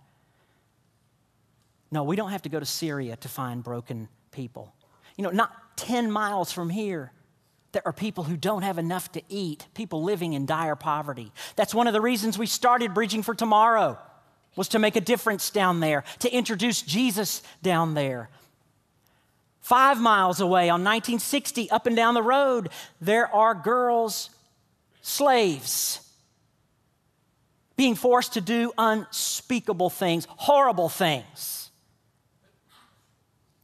No, 1.92 2.04
we 2.04 2.16
don't 2.16 2.32
have 2.32 2.42
to 2.44 2.50
go 2.50 2.60
to 2.60 2.66
Syria 2.66 3.18
to 3.18 3.30
find 3.30 3.64
broken 3.64 4.08
people. 4.32 4.74
You 5.18 5.26
know, 5.26 5.30
not 5.30 5.78
10 5.78 6.12
miles 6.12 6.52
from 6.52 6.70
here, 6.70 7.12
there 7.74 7.84
are 7.86 7.94
people 7.94 8.24
who 8.24 8.38
don't 8.38 8.64
have 8.64 8.78
enough 8.78 9.12
to 9.12 9.22
eat, 9.30 9.68
people 9.74 10.02
living 10.02 10.34
in 10.34 10.46
dire 10.46 10.76
poverty. 10.76 11.32
That's 11.56 11.76
one 11.76 11.88
of 11.88 11.94
the 11.94 12.02
reasons 12.02 12.38
we 12.38 12.46
started 12.46 12.94
Bridging 12.94 13.22
for 13.22 13.36
Tomorrow 13.36 14.00
was 14.56 14.70
to 14.70 14.80
make 14.80 14.96
a 14.96 15.02
difference 15.02 15.50
down 15.50 15.80
there, 15.80 16.04
to 16.20 16.34
introduce 16.34 16.82
Jesus 16.82 17.42
down 17.62 17.94
there. 17.94 18.30
5 19.62 20.02
miles 20.02 20.40
away 20.42 20.70
on 20.70 20.84
1960 20.84 21.70
up 21.72 21.86
and 21.86 21.96
down 21.96 22.14
the 22.14 22.24
road, 22.24 22.70
there 23.00 23.34
are 23.34 23.54
girls 23.56 24.30
slaves 25.02 26.00
being 27.76 27.96
forced 27.96 28.34
to 28.34 28.42
do 28.42 28.72
unspeakable 28.78 29.90
things, 29.90 30.28
horrible 30.30 30.90
things. 30.90 31.72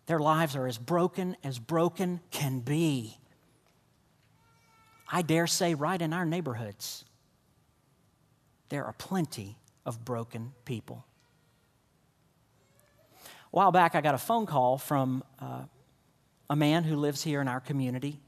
Their 0.08 0.20
lives 0.20 0.56
are 0.56 0.66
as 0.66 0.78
broken 0.78 1.36
as 1.44 1.60
broken 1.60 2.22
can 2.32 2.62
be. 2.62 3.18
I 5.12 5.22
dare 5.22 5.48
say, 5.48 5.74
right 5.74 6.02
in 6.02 6.14
our 6.14 6.26
neighborhoods, 6.26 7.06
there 8.70 8.86
are 8.86 8.94
plenty 8.94 9.58
of 9.86 10.04
broken 10.04 10.54
people. 10.66 11.06
A 13.22 13.26
while 13.52 13.72
back, 13.72 13.96
I 13.96 14.02
got 14.02 14.16
a 14.16 14.18
phone 14.18 14.46
call 14.46 14.78
from 14.78 15.24
uh, 15.40 15.64
a 16.50 16.56
man 16.56 16.84
who 16.84 16.96
lives 16.96 17.24
here 17.24 17.42
in 17.42 17.48
our 17.48 17.60
community. 17.60 18.20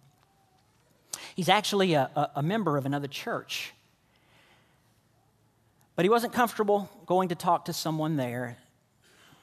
He's 1.35 1.49
actually 1.49 1.93
a, 1.93 2.09
a, 2.15 2.31
a 2.37 2.43
member 2.43 2.77
of 2.77 2.85
another 2.85 3.07
church. 3.07 3.73
But 5.95 6.05
he 6.05 6.09
wasn't 6.09 6.33
comfortable 6.33 6.89
going 7.05 7.29
to 7.29 7.35
talk 7.35 7.65
to 7.65 7.73
someone 7.73 8.15
there. 8.15 8.57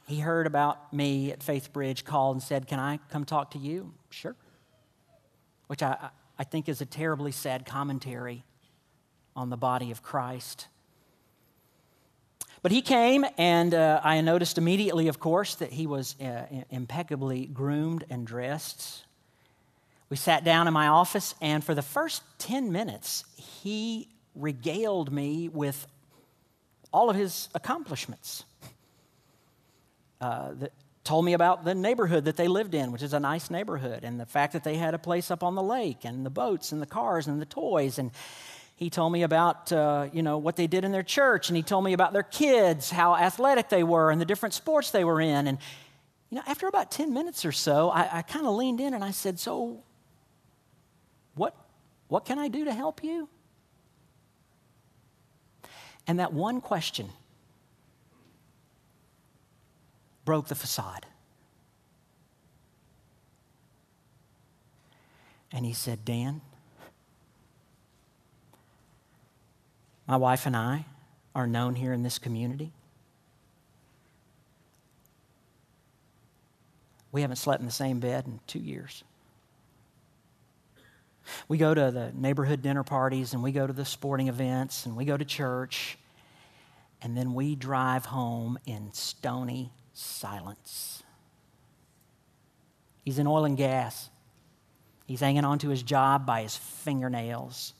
He 0.07 0.21
heard 0.21 0.47
about 0.47 0.93
me 0.93 1.33
at 1.33 1.41
FaithBridge, 1.41 2.05
called 2.05 2.37
and 2.37 2.43
said, 2.43 2.67
Can 2.67 2.79
I 2.79 3.01
come 3.11 3.25
talk 3.25 3.51
to 3.53 3.59
you? 3.59 3.93
Sure. 4.11 4.37
Which 5.67 5.83
I, 5.83 6.11
I 6.39 6.45
think 6.45 6.69
is 6.69 6.81
a 6.81 6.87
terribly 6.87 7.33
sad 7.33 7.67
commentary 7.67 8.45
on 9.35 9.51
the 9.51 9.57
body 9.57 9.91
of 9.91 10.03
Christ. 10.03 10.69
But 12.63 12.73
he 12.73 12.83
came, 12.83 13.25
and 13.37 13.75
uh, 13.75 14.01
I 14.03 14.21
noticed 14.21 14.59
immediately, 14.59 15.09
of 15.09 15.21
course, 15.21 15.57
that 15.57 15.73
he 15.73 15.87
was 15.87 16.19
uh, 16.21 16.47
impeccably 16.71 17.47
groomed 17.47 18.05
and 18.11 18.27
dressed. 18.27 19.05
We 20.09 20.17
sat 20.17 20.45
down 20.45 20.67
in 20.67 20.75
my 20.75 20.89
office, 20.89 21.35
and 21.41 21.63
for 21.63 21.75
the 21.75 21.83
first 21.83 22.23
10 22.39 22.73
minutes, 22.73 23.25
he 23.37 24.09
regaled 24.35 25.13
me 25.13 25.49
with 25.49 25.87
all 26.93 27.11
of 27.11 27.17
his 27.17 27.49
accomplishments. 27.55 28.45
Uh, 30.21 30.53
the, 30.53 30.71
told 31.05 31.25
me 31.25 31.35
about 31.35 31.65
the 31.65 31.75
neighborhood 31.75 32.25
that 32.25 32.37
they 32.37 32.49
lived 32.49 32.75
in, 32.75 32.91
which 32.91 33.03
is 33.03 33.13
a 33.13 33.21
nice 33.21 33.49
neighborhood, 33.49 34.03
and 34.03 34.19
the 34.19 34.27
fact 34.27 34.53
that 34.53 34.65
they 34.65 34.77
had 34.77 34.93
a 34.93 34.99
place 34.99 35.31
up 35.31 35.43
on 35.43 35.55
the 35.55 35.63
lake, 35.63 36.05
and 36.05 36.27
the 36.27 36.31
boats, 36.31 36.73
and 36.73 36.83
the 36.83 36.87
cars, 36.87 37.27
and 37.27 37.41
the 37.41 37.47
toys. 37.47 37.99
And 37.99 38.11
he 38.77 38.91
told 38.91 39.11
me 39.11 39.23
about, 39.23 39.73
uh, 39.73 40.09
you 40.13 40.23
know, 40.23 40.37
what 40.37 40.57
they 40.57 40.67
did 40.67 40.85
in 40.85 40.93
their 40.93 41.03
church, 41.03 41.49
and 41.49 41.57
he 41.57 41.63
told 41.63 41.83
me 41.83 41.95
about 41.95 42.13
their 42.13 42.23
kids, 42.23 42.91
how 42.91 43.17
athletic 43.17 43.71
they 43.71 43.83
were, 43.83 44.11
and 44.11 44.21
the 44.21 44.27
different 44.27 44.53
sports 44.55 44.91
they 44.91 45.03
were 45.03 45.19
in. 45.19 45.47
And, 45.47 45.59
you 46.29 46.37
know, 46.37 46.43
after 46.47 46.69
about 46.69 46.91
10 46.91 47.15
minutes 47.15 47.47
or 47.47 47.53
so, 47.53 47.89
I, 47.89 48.19
I 48.19 48.23
kind 48.23 48.47
of 48.47 48.55
leaned 48.55 48.81
in 48.81 48.93
and 48.93 49.03
I 49.03 49.13
said, 49.13 49.39
So, 49.39 49.83
what, 51.35 51.57
what 52.09 52.27
can 52.27 52.39
I 52.39 52.49
do 52.49 52.67
to 52.67 52.73
help 52.73 53.03
you? 53.03 53.31
And 56.07 56.21
that 56.21 56.35
one 56.35 56.61
question 56.61 57.09
broke 60.27 60.49
the 60.49 60.55
facade. 60.55 61.07
And 65.51 65.65
he 65.65 65.73
said, 65.73 66.05
Dan, 66.05 66.43
my 70.07 70.17
wife 70.17 70.47
and 70.47 70.57
I 70.57 70.87
are 71.35 71.47
known 71.47 71.75
here 71.75 71.93
in 71.93 72.03
this 72.03 72.19
community. 72.19 72.73
We 77.13 77.23
haven't 77.23 77.37
slept 77.37 77.61
in 77.61 77.67
the 77.67 77.73
same 77.73 77.99
bed 77.99 78.27
in 78.27 78.41
two 78.47 78.59
years. 78.59 79.03
We 81.49 81.59
go 81.59 81.75
to 81.75 81.91
the 81.91 82.13
neighborhood 82.15 82.63
dinner 82.63 82.85
parties 82.85 83.33
and 83.33 83.43
we 83.43 83.53
go 83.53 83.67
to 83.67 83.73
the 83.73 83.85
sporting 83.85 84.29
events 84.29 84.87
and 84.87 84.97
we 84.97 85.05
go 85.05 85.17
to 85.17 85.25
church. 85.25 85.99
And 87.03 87.17
then 87.17 87.35
we 87.35 87.55
drive 87.55 88.07
home 88.07 88.59
in 88.67 88.93
stony 88.93 89.71
silence. 89.93 91.03
He's 93.05 93.19
in 93.19 93.27
oil 93.27 93.45
and 93.45 93.57
gas. 93.57 94.11
He's 95.07 95.21
hanging 95.21 95.45
on 95.45 95.59
to 95.61 95.69
his 95.69 95.83
job 95.83 96.27
by 96.27 96.43
his 96.43 96.57
fingernails, 96.57 97.75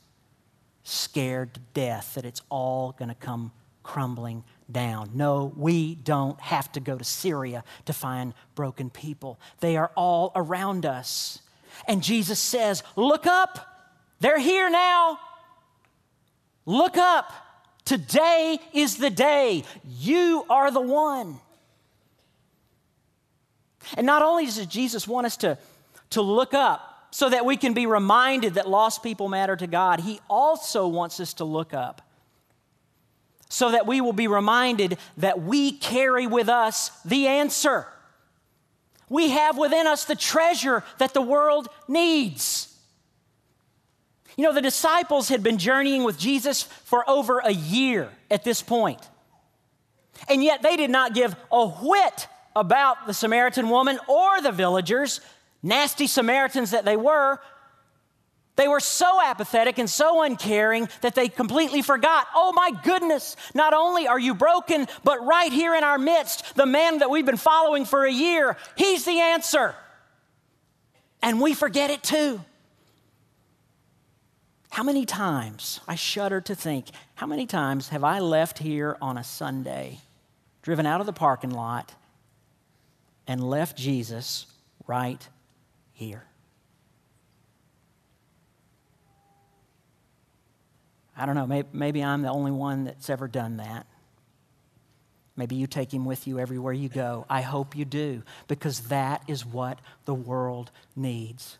scared 0.87 1.53
to 1.53 1.59
death 1.73 2.15
that 2.15 2.25
it's 2.25 2.41
all 2.49 2.93
going 2.97 3.09
to 3.09 3.15
come 3.15 3.51
crumbling 3.83 4.43
down. 4.71 5.11
No, 5.13 5.51
we 5.55 5.95
don't 5.95 6.39
have 6.41 6.71
to 6.73 6.79
go 6.79 6.97
to 6.97 7.03
Syria 7.03 7.63
to 7.85 7.93
find 7.93 8.33
broken 8.55 8.89
people. 8.89 9.39
They 9.59 9.77
are 9.77 9.91
all 9.95 10.31
around 10.35 10.85
us. 10.85 11.39
And 11.87 12.01
Jesus 12.01 12.39
says, 12.39 12.83
Look 12.95 13.25
up. 13.27 13.59
They're 14.19 14.39
here 14.39 14.69
now. 14.69 15.19
Look 16.65 16.97
up. 16.97 17.31
Today 17.85 18.59
is 18.73 18.97
the 18.97 19.09
day. 19.09 19.63
You 19.87 20.45
are 20.49 20.71
the 20.71 20.81
one. 20.81 21.39
And 23.95 24.05
not 24.05 24.21
only 24.21 24.45
does 24.45 24.65
Jesus 24.65 25.07
want 25.07 25.25
us 25.25 25.37
to, 25.37 25.57
to 26.09 26.21
look 26.21 26.53
up 26.53 26.96
so 27.11 27.29
that 27.29 27.45
we 27.45 27.57
can 27.57 27.73
be 27.73 27.85
reminded 27.85 28.55
that 28.55 28.69
lost 28.69 29.03
people 29.03 29.29
matter 29.29 29.55
to 29.55 29.67
God, 29.67 30.01
He 30.01 30.19
also 30.29 30.87
wants 30.87 31.19
us 31.19 31.33
to 31.35 31.43
look 31.43 31.73
up 31.73 32.01
so 33.49 33.71
that 33.71 33.87
we 33.87 34.01
will 34.01 34.13
be 34.13 34.27
reminded 34.27 34.97
that 35.17 35.41
we 35.41 35.71
carry 35.71 36.27
with 36.27 36.49
us 36.49 36.91
the 37.03 37.27
answer. 37.27 37.87
We 39.09 39.29
have 39.29 39.57
within 39.57 39.87
us 39.87 40.05
the 40.05 40.15
treasure 40.15 40.83
that 40.97 41.13
the 41.13 41.21
world 41.21 41.69
needs. 41.87 42.73
You 44.35 44.43
know, 44.43 44.53
the 44.53 44.61
disciples 44.61 45.29
had 45.29 45.43
been 45.43 45.57
journeying 45.57 46.03
with 46.03 46.19
Jesus 46.19 46.63
for 46.63 47.09
over 47.09 47.39
a 47.39 47.51
year 47.51 48.09
at 48.29 48.43
this 48.43 48.61
point. 48.61 48.99
And 50.27 50.43
yet 50.43 50.61
they 50.61 50.75
did 50.75 50.89
not 50.89 51.13
give 51.13 51.35
a 51.51 51.67
whit 51.67 52.27
about 52.55 53.07
the 53.07 53.13
Samaritan 53.13 53.69
woman 53.69 53.97
or 54.07 54.41
the 54.41 54.51
villagers, 54.51 55.21
nasty 55.63 56.07
Samaritans 56.07 56.71
that 56.71 56.85
they 56.85 56.97
were. 56.97 57.39
They 58.57 58.67
were 58.67 58.79
so 58.79 59.21
apathetic 59.23 59.77
and 59.77 59.89
so 59.89 60.23
uncaring 60.23 60.89
that 61.01 61.13
they 61.13 61.29
completely 61.29 61.83
forgot 61.83 62.27
oh 62.35 62.51
my 62.53 62.71
goodness, 62.83 63.35
not 63.53 63.73
only 63.73 64.07
are 64.07 64.19
you 64.19 64.33
broken, 64.33 64.87
but 65.03 65.23
right 65.25 65.53
here 65.53 65.75
in 65.75 65.83
our 65.83 65.97
midst, 65.97 66.55
the 66.55 66.65
man 66.65 66.99
that 66.99 67.09
we've 67.09 67.25
been 67.25 67.37
following 67.37 67.85
for 67.85 68.05
a 68.05 68.11
year, 68.11 68.57
he's 68.75 69.05
the 69.05 69.19
answer. 69.19 69.75
And 71.21 71.39
we 71.39 71.53
forget 71.53 71.89
it 71.91 72.03
too. 72.03 72.41
How 74.71 74.83
many 74.83 75.05
times, 75.05 75.79
I 75.87 75.95
shudder 75.95 76.41
to 76.41 76.55
think, 76.55 76.87
how 77.15 77.25
many 77.25 77.45
times 77.45 77.89
have 77.89 78.03
I 78.03 78.19
left 78.19 78.59
here 78.59 78.97
on 79.01 79.17
a 79.17 79.23
Sunday, 79.23 79.99
driven 80.61 80.85
out 80.85 80.99
of 80.99 81.05
the 81.07 81.13
parking 81.13 81.51
lot, 81.51 81.93
and 83.27 83.49
left 83.49 83.77
Jesus 83.77 84.45
right 84.87 85.27
here. 85.97 86.23
I 91.17 91.25
don't 91.25 91.33
know, 91.33 91.63
maybe, 91.73 92.03
I'm 92.03 92.21
the 92.21 92.29
only 92.29 92.51
one 92.51 92.83
that's 92.83 93.09
ever 93.09 93.27
done 93.27 93.57
that. 93.57 93.87
Maybe 95.35 95.55
you 95.55 95.65
take 95.65 95.91
him 95.91 96.05
with 96.05 96.27
you 96.27 96.37
everywhere 96.37 96.73
you 96.73 96.87
go. 96.87 97.25
I 97.27 97.41
hope 97.41 97.75
you 97.75 97.83
do, 97.83 98.21
because 98.47 98.81
that 98.81 99.23
is 99.27 99.43
what 99.43 99.79
the 100.05 100.13
world 100.13 100.69
needs. 100.95 101.57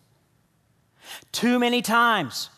Too 1.31 1.57
many 1.57 1.81
times, 1.81 2.51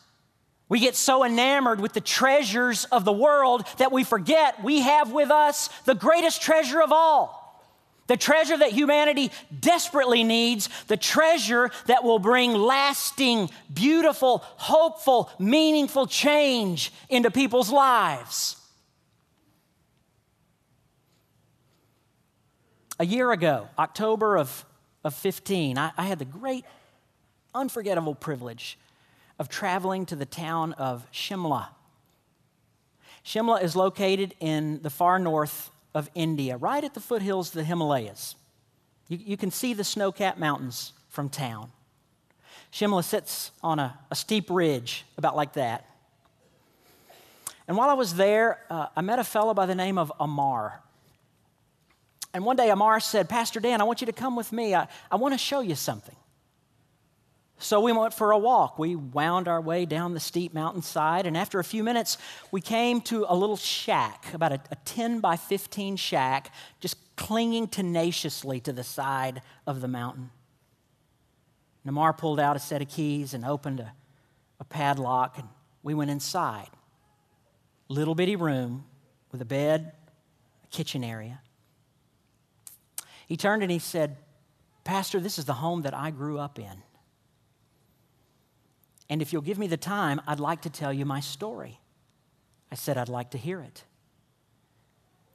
we 0.68 0.82
get 0.82 0.98
so 0.98 1.24
enamored 1.24 1.80
with 1.80 1.94
the 1.94 2.02
treasures 2.02 2.84
of 2.86 3.06
the 3.06 3.14
world 3.14 3.66
that 3.78 3.94
we 3.94 4.04
forget 4.04 4.62
we 4.62 4.82
have 4.82 5.14
with 5.14 5.32
us 5.32 5.70
the 5.86 5.96
greatest 5.96 6.42
treasure 6.42 6.82
of 6.82 6.92
all 6.92 7.39
the 8.10 8.18
treasure 8.18 8.58
that 8.58 8.72
humanity 8.72 9.32
desperately 9.60 10.24
needs, 10.24 10.68
the 10.88 10.98
treasure 10.98 11.70
that 11.86 12.04
will 12.04 12.18
bring 12.18 12.56
lasting, 12.56 13.52
beautiful, 13.72 14.40
hopeful, 14.58 15.30
meaningful 15.38 16.08
change 16.08 16.92
into 17.08 17.30
people's 17.30 17.70
lives. 17.70 18.56
A 22.98 23.06
year 23.06 23.32
ago, 23.32 23.70
October 23.78 24.38
of, 24.38 24.66
of 25.04 25.14
15, 25.14 25.78
I, 25.78 25.92
I 25.96 26.06
had 26.06 26.18
the 26.18 26.26
great, 26.26 26.66
unforgettable 27.54 28.16
privilege 28.16 28.80
of 29.38 29.50
traveling 29.50 30.08
to 30.08 30.16
the 30.16 30.26
town 30.26 30.74
of 30.74 31.06
Shimla. 31.12 31.68
Shimla 33.24 33.62
is 33.62 33.76
located 33.76 34.34
in 34.40 34.82
the 34.82 34.90
far 34.90 35.20
north 35.20 35.70
of 35.94 36.10
India, 36.16 36.58
right 36.58 36.84
at 36.84 36.94
the 36.94 37.00
foothills 37.00 37.50
of 37.50 37.54
the 37.56 37.64
Himalayas. 37.64 38.36
You, 39.08 39.18
you 39.18 39.38
can 39.38 39.52
see 39.52 39.74
the 39.74 39.84
snow 39.84 40.12
capped 40.12 40.40
mountains 40.40 40.94
from 41.10 41.30
town. 41.30 41.72
Shimla 42.72 43.04
sits 43.04 43.52
on 43.64 43.80
a, 43.80 43.98
a, 44.12 44.16
steep 44.16 44.50
ridge, 44.50 45.04
about 45.18 45.36
like 45.36 45.54
that. 45.54 45.86
And 47.68 47.76
while 47.76 47.90
I 47.90 47.94
was 47.94 48.16
there, 48.16 48.60
uh, 48.70 48.88
I 48.96 49.02
met 49.02 49.20
a 49.20 49.24
fellow 49.24 49.54
by 49.54 49.66
the 49.66 49.76
name 49.76 49.98
of 49.98 50.12
Amar. 50.20 50.82
And 52.34 52.46
one 52.46 52.56
day 52.56 52.70
Amar 52.70 53.00
said, 53.00 53.28
Pastor 53.28 53.60
Dan, 53.60 53.82
I 53.82 53.84
want 53.86 54.02
you 54.02 54.08
to 54.08 54.14
come 54.14 54.36
with 54.36 54.52
me. 54.52 54.76
I, 54.76 54.88
I 55.12 55.16
want 55.16 55.34
to 55.34 55.38
show 55.38 55.62
you 55.62 55.76
something. 55.76 56.16
So 57.62 57.82
we 57.82 57.92
went 57.92 58.14
for 58.14 58.32
a 58.32 58.38
walk. 58.38 58.80
We 58.80 58.96
wound 58.96 59.50
our 59.50 59.60
way 59.60 59.86
down 59.86 60.14
the 60.14 60.20
steep 60.22 60.54
mountainside, 60.54 61.26
and 61.26 61.36
after 61.36 61.60
a 61.60 61.64
few 61.64 61.84
minutes, 61.84 62.18
we 62.52 62.62
came 62.62 63.02
to 63.02 63.26
a 63.28 63.36
little 63.36 63.58
shack, 63.58 64.34
about 64.34 64.54
a, 64.54 64.62
a 64.72 64.78
10 64.86 65.20
by 65.20 65.36
15 65.36 65.98
shack, 65.98 66.54
just 66.80 66.96
clinging 67.18 67.68
tenaciously 67.68 68.62
to 68.62 68.72
the 68.72 68.84
side 68.84 69.42
of 69.68 69.82
the 69.82 69.90
mountain. 69.90 70.32
Namar 71.84 72.14
pulled 72.14 72.40
out 72.40 72.56
a 72.56 72.60
set 72.60 72.82
of 72.82 72.88
keys 72.88 73.34
and 73.34 73.44
opened 73.44 73.82
a, 73.82 73.92
a 74.62 74.64
padlock, 74.64 75.38
and 75.38 75.50
we 75.84 75.94
went 75.94 76.12
inside. 76.12 76.70
Little 77.90 78.16
bitty 78.16 78.38
room 78.38 78.86
with 79.34 79.42
a 79.42 79.46
bed, 79.46 79.92
a 80.64 80.68
kitchen 80.68 81.04
area. 81.04 81.42
He 83.28 83.36
turned 83.36 83.64
and 83.64 83.72
he 83.72 83.80
said, 83.80 84.16
Pastor, 84.86 85.20
this 85.20 85.38
is 85.38 85.44
the 85.44 85.54
home 85.54 85.82
that 85.82 85.94
I 85.94 86.10
grew 86.10 86.40
up 86.40 86.58
in. 86.58 86.84
And 89.10 89.22
if 89.22 89.34
you'll 89.34 89.42
give 89.42 89.58
me 89.58 89.68
the 89.68 89.78
time, 89.78 90.22
I'd 90.28 90.40
like 90.40 90.62
to 90.62 90.70
tell 90.70 90.94
you 90.94 91.06
my 91.06 91.20
story. 91.20 91.80
I 92.72 92.76
said 92.76 92.98
I'd 92.98 93.10
like 93.10 93.32
to 93.32 93.38
hear 93.38 93.62
it. 93.62 93.84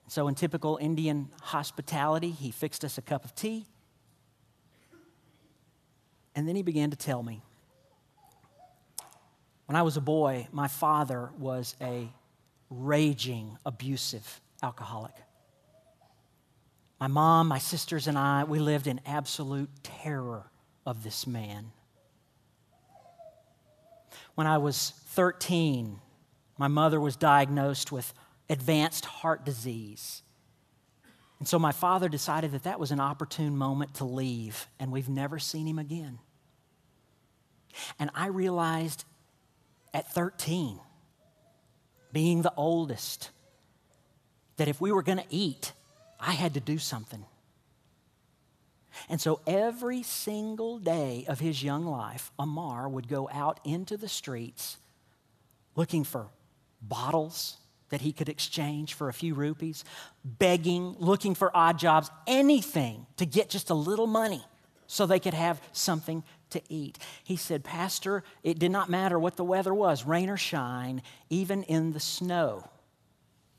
So, 0.06 0.28
in 0.28 0.34
typical 0.34 0.78
Indian 0.80 1.30
hospitality, 1.40 2.30
he 2.30 2.50
fixed 2.50 2.84
us 2.84 2.98
a 2.98 3.02
cup 3.02 3.24
of 3.24 3.34
tea. 3.34 3.66
And 6.34 6.46
then 6.46 6.56
he 6.56 6.62
began 6.62 6.90
to 6.90 6.96
tell 6.96 7.22
me. 7.22 7.42
When 9.66 9.76
I 9.76 9.82
was 9.82 9.96
a 9.96 10.00
boy, 10.00 10.46
my 10.52 10.68
father 10.68 11.30
was 11.38 11.74
a 11.80 12.08
raging, 12.68 13.56
abusive 13.64 14.40
alcoholic. 14.62 15.14
My 17.00 17.06
mom, 17.06 17.48
my 17.48 17.58
sisters, 17.58 18.06
and 18.06 18.18
I, 18.18 18.44
we 18.44 18.58
lived 18.58 18.86
in 18.86 19.00
absolute 19.06 19.70
terror 19.82 20.50
of 20.86 21.02
this 21.02 21.26
man. 21.26 21.72
When 24.34 24.46
I 24.46 24.58
was 24.58 24.92
13, 25.08 26.00
my 26.58 26.68
mother 26.68 27.00
was 27.00 27.16
diagnosed 27.16 27.92
with 27.92 28.12
advanced 28.48 29.04
heart 29.04 29.44
disease. 29.44 30.22
And 31.38 31.48
so 31.48 31.58
my 31.58 31.72
father 31.72 32.08
decided 32.08 32.52
that 32.52 32.64
that 32.64 32.80
was 32.80 32.90
an 32.90 33.00
opportune 33.00 33.56
moment 33.56 33.94
to 33.94 34.04
leave, 34.04 34.66
and 34.78 34.90
we've 34.90 35.08
never 35.08 35.38
seen 35.38 35.66
him 35.66 35.78
again. 35.78 36.18
And 37.98 38.10
I 38.14 38.28
realized 38.28 39.04
at 39.92 40.12
13, 40.12 40.78
being 42.12 42.42
the 42.42 42.52
oldest, 42.56 43.30
that 44.56 44.68
if 44.68 44.80
we 44.80 44.92
were 44.92 45.02
going 45.02 45.18
to 45.18 45.26
eat, 45.28 45.72
I 46.20 46.32
had 46.32 46.54
to 46.54 46.60
do 46.60 46.78
something. 46.78 47.24
And 49.08 49.20
so 49.20 49.40
every 49.46 50.02
single 50.02 50.78
day 50.78 51.24
of 51.28 51.40
his 51.40 51.62
young 51.62 51.86
life, 51.86 52.32
Amar 52.38 52.88
would 52.88 53.08
go 53.08 53.28
out 53.32 53.60
into 53.64 53.96
the 53.96 54.08
streets 54.08 54.78
looking 55.76 56.04
for 56.04 56.28
bottles 56.80 57.56
that 57.90 58.00
he 58.00 58.12
could 58.12 58.28
exchange 58.28 58.94
for 58.94 59.08
a 59.08 59.12
few 59.12 59.34
rupees, 59.34 59.84
begging, 60.24 60.96
looking 60.98 61.34
for 61.34 61.54
odd 61.56 61.78
jobs, 61.78 62.10
anything 62.26 63.06
to 63.16 63.26
get 63.26 63.50
just 63.50 63.70
a 63.70 63.74
little 63.74 64.06
money 64.06 64.44
so 64.86 65.06
they 65.06 65.20
could 65.20 65.34
have 65.34 65.60
something 65.72 66.22
to 66.50 66.60
eat. 66.68 66.98
He 67.22 67.36
said, 67.36 67.64
Pastor, 67.64 68.22
it 68.42 68.58
did 68.58 68.70
not 68.70 68.88
matter 68.90 69.18
what 69.18 69.36
the 69.36 69.44
weather 69.44 69.74
was, 69.74 70.04
rain 70.04 70.30
or 70.30 70.36
shine, 70.36 71.02
even 71.30 71.62
in 71.64 71.92
the 71.92 72.00
snow. 72.00 72.68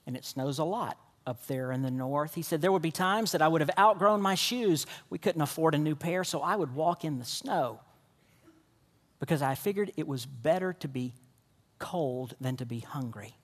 And 0.08 0.16
it 0.16 0.26
snows 0.26 0.60
a 0.60 0.64
lot 0.64 0.98
up 1.26 1.46
there 1.48 1.72
in 1.72 1.82
the 1.82 1.92
north. 1.92 2.36
He 2.36 2.42
said, 2.42 2.62
There 2.62 2.72
would 2.72 2.82
be 2.82 2.92
times 2.92 3.32
that 3.32 3.42
I 3.42 3.48
would 3.48 3.62
have 3.62 3.72
outgrown 3.78 4.22
my 4.22 4.36
shoes. 4.36 4.86
We 5.10 5.18
couldn't 5.18 5.42
afford 5.42 5.76
a 5.76 5.78
new 5.78 5.96
pair, 5.96 6.24
so 6.24 6.42
I 6.42 6.56
would 6.56 6.76
walk 6.76 7.04
in 7.04 7.20
the 7.20 7.26
snow. 7.26 7.80
because 9.20 9.42
I 9.42 9.56
figured 9.56 9.92
it 9.98 10.08
was 10.08 10.26
better 10.26 10.74
to 10.74 10.88
be 10.88 11.14
cold 11.80 12.36
than 12.40 12.58
to 12.58 12.66
be 12.66 12.80
hungry. 12.80 13.36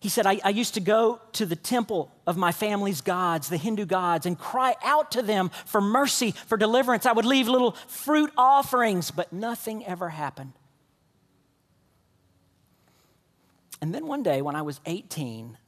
He 0.00 0.08
said, 0.08 0.26
I, 0.26 0.40
I, 0.42 0.48
used 0.48 0.74
to 0.74 0.80
go 0.80 1.20
to 1.34 1.46
the 1.46 1.54
temple 1.54 2.10
of 2.26 2.36
my 2.36 2.50
family's 2.50 3.00
gods, 3.00 3.48
the 3.48 3.56
Hindu 3.56 3.86
gods, 3.86 4.26
and 4.26 4.36
cry 4.36 4.74
out 4.82 5.12
to 5.12 5.22
them 5.22 5.50
for 5.64 5.80
mercy, 5.80 6.32
for 6.32 6.58
deliverance. 6.58 7.06
I 7.06 7.12
would 7.12 7.24
leave 7.24 7.46
little 7.46 7.76
fruit 7.86 8.32
offerings, 8.36 9.12
but 9.12 9.32
nothing 9.32 9.86
ever 9.86 10.08
happened. 10.08 10.54
And 13.82 13.92
then 13.92 14.06
one 14.06 14.22
day, 14.22 14.40
when 14.42 14.54
I 14.54 14.62
was 14.62 14.80
18, 14.86 15.58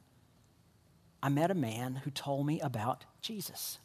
I 1.21 1.27
met 1.27 1.51
a 1.51 1.55
man 1.55 1.95
who 1.95 2.09
told 2.09 2.47
me 2.47 2.61
about 2.61 3.03
Jesus. 3.21 3.77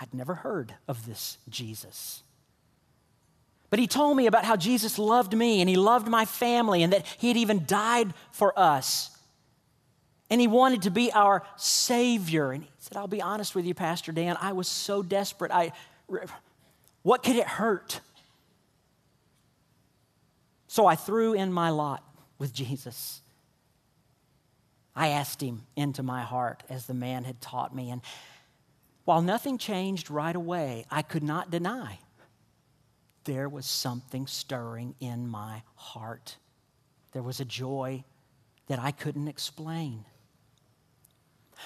I'd 0.00 0.14
never 0.14 0.36
heard 0.36 0.74
of 0.88 1.04
this 1.04 1.36
Jesus. 1.50 2.22
But 3.68 3.78
he 3.78 3.86
told 3.86 4.16
me 4.16 4.26
about 4.26 4.46
how 4.46 4.56
Jesus 4.56 4.98
loved 4.98 5.36
me 5.36 5.60
and 5.60 5.68
he 5.68 5.76
loved 5.76 6.08
my 6.08 6.24
family 6.24 6.82
and 6.82 6.94
that 6.94 7.04
he 7.18 7.28
had 7.28 7.36
even 7.36 7.66
died 7.66 8.14
for 8.32 8.58
us. 8.58 9.10
And 10.30 10.40
he 10.40 10.46
wanted 10.46 10.82
to 10.82 10.90
be 10.90 11.12
our 11.12 11.42
Savior. 11.56 12.52
And 12.52 12.64
he 12.64 12.70
said, 12.78 12.96
I'll 12.96 13.06
be 13.06 13.20
honest 13.20 13.54
with 13.54 13.66
you, 13.66 13.74
Pastor 13.74 14.12
Dan, 14.12 14.38
I 14.40 14.54
was 14.54 14.66
so 14.66 15.02
desperate. 15.02 15.52
I, 15.52 15.72
what 17.02 17.22
could 17.22 17.36
it 17.36 17.46
hurt? 17.46 18.00
So 20.68 20.86
I 20.86 20.94
threw 20.94 21.34
in 21.34 21.52
my 21.52 21.68
lot 21.68 22.02
with 22.44 22.52
Jesus. 22.52 23.22
I 24.94 25.08
asked 25.08 25.40
him 25.40 25.62
into 25.76 26.02
my 26.02 26.20
heart 26.20 26.62
as 26.68 26.84
the 26.84 26.92
man 26.92 27.24
had 27.24 27.40
taught 27.40 27.74
me. 27.74 27.90
And 27.90 28.02
while 29.06 29.22
nothing 29.22 29.56
changed 29.56 30.10
right 30.10 30.36
away, 30.36 30.84
I 30.90 31.00
could 31.00 31.22
not 31.22 31.50
deny 31.50 32.00
there 33.24 33.48
was 33.48 33.64
something 33.64 34.26
stirring 34.26 34.94
in 35.00 35.26
my 35.26 35.62
heart. 35.74 36.36
There 37.12 37.22
was 37.22 37.40
a 37.40 37.46
joy 37.46 38.04
that 38.66 38.78
I 38.78 38.90
couldn't 38.90 39.28
explain. 39.28 40.04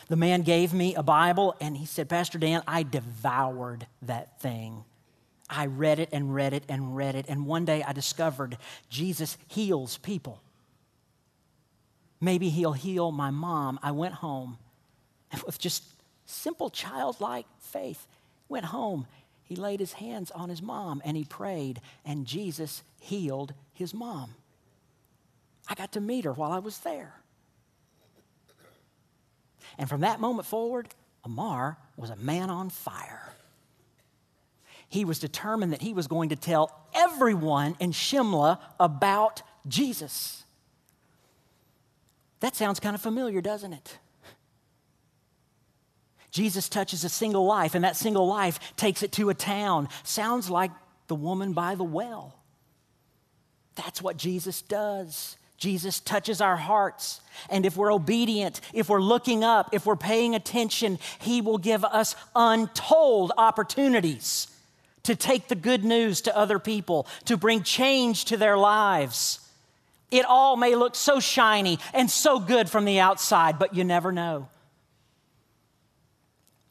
The 0.06 0.14
man 0.14 0.42
gave 0.42 0.72
me 0.72 0.94
a 0.94 1.02
Bible 1.02 1.56
and 1.60 1.76
he 1.76 1.86
said, 1.86 2.08
Pastor 2.08 2.38
Dan, 2.38 2.62
I 2.68 2.84
devoured 2.84 3.88
that 4.02 4.40
thing. 4.40 4.84
I 5.50 5.66
read 5.66 5.98
it 5.98 6.10
and 6.12 6.32
read 6.32 6.52
it 6.52 6.62
and 6.68 6.94
read 6.94 7.16
it. 7.16 7.26
And 7.28 7.46
one 7.46 7.64
day 7.64 7.82
I 7.82 7.92
discovered 7.92 8.58
Jesus 8.88 9.36
heals 9.48 9.96
people. 9.96 10.40
Maybe 12.20 12.48
he'll 12.48 12.72
heal 12.72 13.12
my 13.12 13.30
mom. 13.30 13.78
I 13.82 13.92
went 13.92 14.14
home 14.14 14.58
with 15.46 15.58
just 15.58 15.84
simple 16.26 16.70
childlike 16.70 17.46
faith, 17.60 18.06
went 18.48 18.66
home. 18.66 19.06
He 19.44 19.56
laid 19.56 19.80
his 19.80 19.94
hands 19.94 20.30
on 20.30 20.48
his 20.48 20.60
mom 20.60 21.00
and 21.04 21.16
he 21.16 21.24
prayed, 21.24 21.80
and 22.04 22.26
Jesus 22.26 22.82
healed 23.00 23.54
his 23.72 23.94
mom. 23.94 24.34
I 25.68 25.74
got 25.74 25.92
to 25.92 26.00
meet 26.00 26.24
her 26.24 26.32
while 26.32 26.52
I 26.52 26.58
was 26.58 26.78
there. 26.78 27.14
And 29.78 29.88
from 29.88 30.00
that 30.00 30.18
moment 30.18 30.46
forward, 30.46 30.88
Amar 31.24 31.76
was 31.96 32.10
a 32.10 32.16
man 32.16 32.50
on 32.50 32.70
fire. 32.70 33.32
He 34.88 35.04
was 35.04 35.18
determined 35.18 35.72
that 35.72 35.82
he 35.82 35.92
was 35.92 36.06
going 36.06 36.30
to 36.30 36.36
tell 36.36 36.74
everyone 36.94 37.76
in 37.78 37.92
Shimla 37.92 38.58
about 38.80 39.42
Jesus. 39.66 40.44
That 42.40 42.54
sounds 42.54 42.80
kind 42.80 42.94
of 42.94 43.00
familiar, 43.00 43.40
doesn't 43.40 43.72
it? 43.72 43.98
Jesus 46.30 46.68
touches 46.68 47.04
a 47.04 47.08
single 47.08 47.46
life, 47.46 47.74
and 47.74 47.84
that 47.84 47.96
single 47.96 48.26
life 48.26 48.60
takes 48.76 49.02
it 49.02 49.12
to 49.12 49.30
a 49.30 49.34
town. 49.34 49.88
Sounds 50.04 50.50
like 50.50 50.70
the 51.08 51.14
woman 51.14 51.52
by 51.52 51.74
the 51.74 51.84
well. 51.84 52.38
That's 53.74 54.02
what 54.02 54.16
Jesus 54.16 54.62
does. 54.62 55.36
Jesus 55.56 55.98
touches 55.98 56.40
our 56.40 56.56
hearts. 56.56 57.20
And 57.50 57.66
if 57.66 57.76
we're 57.76 57.92
obedient, 57.92 58.60
if 58.72 58.88
we're 58.88 59.02
looking 59.02 59.42
up, 59.42 59.70
if 59.72 59.86
we're 59.86 59.96
paying 59.96 60.34
attention, 60.34 60.98
He 61.18 61.40
will 61.40 61.58
give 61.58 61.84
us 61.84 62.14
untold 62.36 63.32
opportunities 63.36 64.46
to 65.02 65.16
take 65.16 65.48
the 65.48 65.56
good 65.56 65.84
news 65.84 66.20
to 66.22 66.36
other 66.36 66.58
people, 66.58 67.06
to 67.24 67.36
bring 67.36 67.62
change 67.62 68.26
to 68.26 68.36
their 68.36 68.56
lives. 68.56 69.40
It 70.10 70.24
all 70.24 70.56
may 70.56 70.74
look 70.74 70.94
so 70.94 71.20
shiny 71.20 71.78
and 71.92 72.10
so 72.10 72.38
good 72.38 72.70
from 72.70 72.84
the 72.84 73.00
outside, 73.00 73.58
but 73.58 73.74
you 73.74 73.84
never 73.84 74.12
know. 74.12 74.48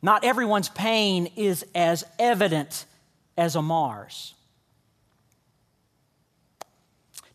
Not 0.02 0.24
everyone's 0.24 0.70
pain 0.70 1.30
is 1.36 1.66
as 1.76 2.04
evident 2.18 2.86
as 3.38 3.56
Amar's. 3.56 4.34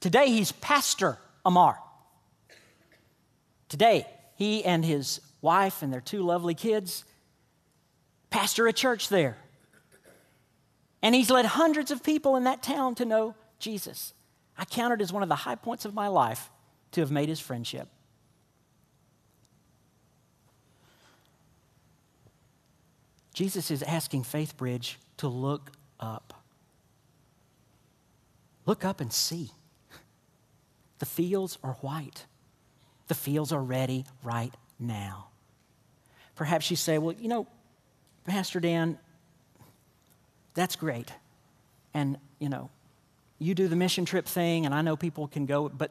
Today, 0.01 0.29
he's 0.29 0.53
Pastor 0.53 1.19
Amar. 1.45 1.79
Today, 3.69 4.07
he 4.37 4.65
and 4.65 4.85
his 4.85 5.21
wife 5.41 5.83
and 5.83 5.93
their 5.93 6.01
two 6.01 6.23
lovely 6.23 6.55
kids 6.55 7.05
pastor 8.33 8.67
a 8.67 8.73
church 8.73 9.09
there. 9.09 9.37
And 11.03 11.15
he's 11.15 11.31
led 11.31 11.45
hundreds 11.45 11.91
of 11.91 12.03
people 12.03 12.37
in 12.37 12.45
that 12.45 12.63
town 12.63 12.95
to 12.97 13.05
know 13.05 13.35
Jesus. 13.59 14.15
I 14.59 14.65
count 14.65 14.93
it 14.93 15.01
as 15.01 15.13
one 15.13 15.23
of 15.23 15.29
the 15.29 15.35
high 15.35 15.55
points 15.55 15.85
of 15.85 15.95
my 15.95 16.09
life 16.09 16.51
to 16.93 17.01
have 17.01 17.11
made 17.11 17.29
his 17.29 17.41
friendship. 17.41 17.89
Jesus 23.35 23.71
is 23.71 23.83
asking 23.83 24.25
FaithBridge 24.25 24.97
to 25.17 25.29
look 25.29 25.73
up. 25.99 26.35
Look 28.67 28.85
up 28.85 29.01
and 29.01 29.13
see. 29.13 29.51
The 30.99 31.07
fields 31.07 31.59
are 31.65 31.73
white. 31.81 32.27
The 33.09 33.15
fields 33.15 33.53
are 33.53 33.63
ready 33.63 34.05
right 34.23 34.55
now. 34.79 35.29
Perhaps 36.37 36.71
you 36.71 36.77
say, 36.77 36.99
well, 36.99 37.17
you 37.19 37.29
know, 37.29 37.47
Pastor 38.25 38.61
Dan, 38.61 38.99
that's 40.55 40.77
great. 40.77 41.13
And, 41.95 42.19
you 42.39 42.49
know, 42.49 42.71
you 43.43 43.55
do 43.55 43.69
the 43.69 43.77
mission 43.77 44.05
trip 44.05 44.27
thing, 44.27 44.67
and 44.67 44.75
I 44.75 44.83
know 44.83 44.97
people 44.97 45.29
can 45.29 45.47
go, 45.47 45.69
but 45.69 45.91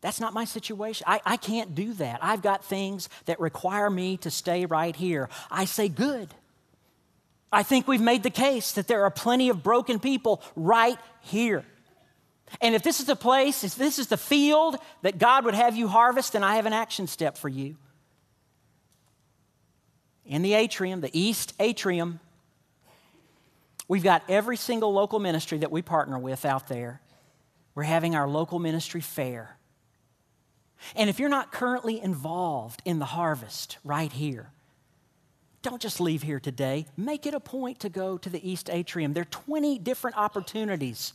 that's 0.00 0.20
not 0.20 0.32
my 0.32 0.44
situation. 0.44 1.04
I, 1.08 1.20
I 1.24 1.36
can't 1.36 1.74
do 1.74 1.92
that. 1.94 2.20
I've 2.22 2.42
got 2.42 2.64
things 2.64 3.08
that 3.26 3.38
require 3.40 3.90
me 3.90 4.16
to 4.18 4.30
stay 4.30 4.66
right 4.66 4.94
here. 4.96 5.28
I 5.50 5.64
say, 5.66 5.88
good. 5.88 6.28
I 7.52 7.62
think 7.62 7.88
we've 7.88 8.00
made 8.00 8.22
the 8.22 8.30
case 8.30 8.72
that 8.72 8.86
there 8.86 9.04
are 9.04 9.10
plenty 9.10 9.48
of 9.48 9.62
broken 9.62 9.98
people 9.98 10.42
right 10.56 10.98
here. 11.20 11.64
And 12.60 12.74
if 12.74 12.82
this 12.82 13.00
is 13.00 13.06
the 13.06 13.16
place, 13.16 13.62
if 13.64 13.76
this 13.76 13.98
is 13.98 14.08
the 14.08 14.16
field 14.16 14.76
that 15.02 15.18
God 15.18 15.44
would 15.44 15.54
have 15.54 15.76
you 15.76 15.88
harvest, 15.88 16.32
then 16.32 16.42
I 16.42 16.56
have 16.56 16.66
an 16.66 16.72
action 16.72 17.06
step 17.06 17.36
for 17.36 17.48
you. 17.48 17.76
In 20.24 20.42
the 20.42 20.54
atrium, 20.54 21.00
the 21.00 21.10
east 21.12 21.54
atrium, 21.58 22.20
We've 23.90 24.04
got 24.04 24.22
every 24.28 24.56
single 24.56 24.92
local 24.92 25.18
ministry 25.18 25.58
that 25.58 25.72
we 25.72 25.82
partner 25.82 26.16
with 26.16 26.44
out 26.44 26.68
there. 26.68 27.00
We're 27.74 27.82
having 27.82 28.14
our 28.14 28.28
local 28.28 28.60
ministry 28.60 29.00
fair. 29.00 29.56
And 30.94 31.10
if 31.10 31.18
you're 31.18 31.28
not 31.28 31.50
currently 31.50 32.00
involved 32.00 32.82
in 32.84 33.00
the 33.00 33.04
harvest 33.04 33.78
right 33.82 34.12
here, 34.12 34.52
don't 35.62 35.82
just 35.82 35.98
leave 36.00 36.22
here 36.22 36.38
today. 36.38 36.86
Make 36.96 37.26
it 37.26 37.34
a 37.34 37.40
point 37.40 37.80
to 37.80 37.88
go 37.88 38.16
to 38.16 38.30
the 38.30 38.48
East 38.48 38.70
Atrium. 38.70 39.12
There 39.12 39.22
are 39.22 39.24
20 39.24 39.80
different 39.80 40.16
opportunities. 40.16 41.12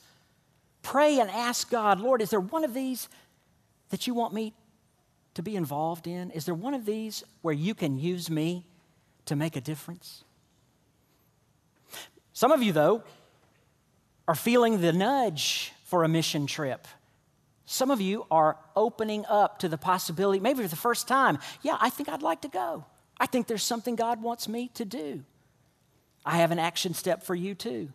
Pray 0.81 1.19
and 1.19 1.31
ask 1.31 1.71
God, 1.71 2.01
Lord, 2.01 2.21
is 2.21 2.29
there 2.29 2.41
one 2.41 2.65
of 2.65 2.73
these 2.73 3.07
that 3.87 4.05
you 4.05 4.13
want 4.13 4.33
me 4.33 4.53
to 5.35 5.41
be 5.41 5.55
involved 5.55 6.07
in? 6.07 6.29
Is 6.31 6.43
there 6.43 6.53
one 6.53 6.73
of 6.73 6.85
these 6.85 7.23
where 7.41 7.53
you 7.53 7.73
can 7.73 7.97
use 7.97 8.29
me 8.29 8.65
to 9.27 9.37
make 9.37 9.55
a 9.55 9.61
difference? 9.61 10.24
Some 12.35 12.51
of 12.51 12.61
you, 12.61 12.73
though, 12.73 13.01
are 14.27 14.35
feeling 14.35 14.81
the 14.81 14.91
nudge 14.91 15.71
for 15.85 16.03
a 16.03 16.09
mission 16.09 16.47
trip. 16.47 16.85
Some 17.65 17.89
of 17.91 18.01
you 18.01 18.25
are 18.29 18.57
opening 18.75 19.25
up 19.29 19.59
to 19.59 19.69
the 19.69 19.77
possibility, 19.77 20.41
maybe 20.41 20.61
for 20.61 20.67
the 20.67 20.75
first 20.75 21.07
time, 21.07 21.39
yeah, 21.61 21.77
I 21.79 21.89
think 21.89 22.09
I'd 22.09 22.21
like 22.21 22.41
to 22.41 22.49
go. 22.49 22.83
I 23.17 23.25
think 23.25 23.47
there's 23.47 23.63
something 23.63 23.95
God 23.95 24.21
wants 24.21 24.49
me 24.49 24.69
to 24.73 24.83
do. 24.83 25.23
I 26.25 26.37
have 26.37 26.51
an 26.51 26.59
action 26.59 26.93
step 26.93 27.23
for 27.23 27.35
you, 27.35 27.55
too. 27.55 27.87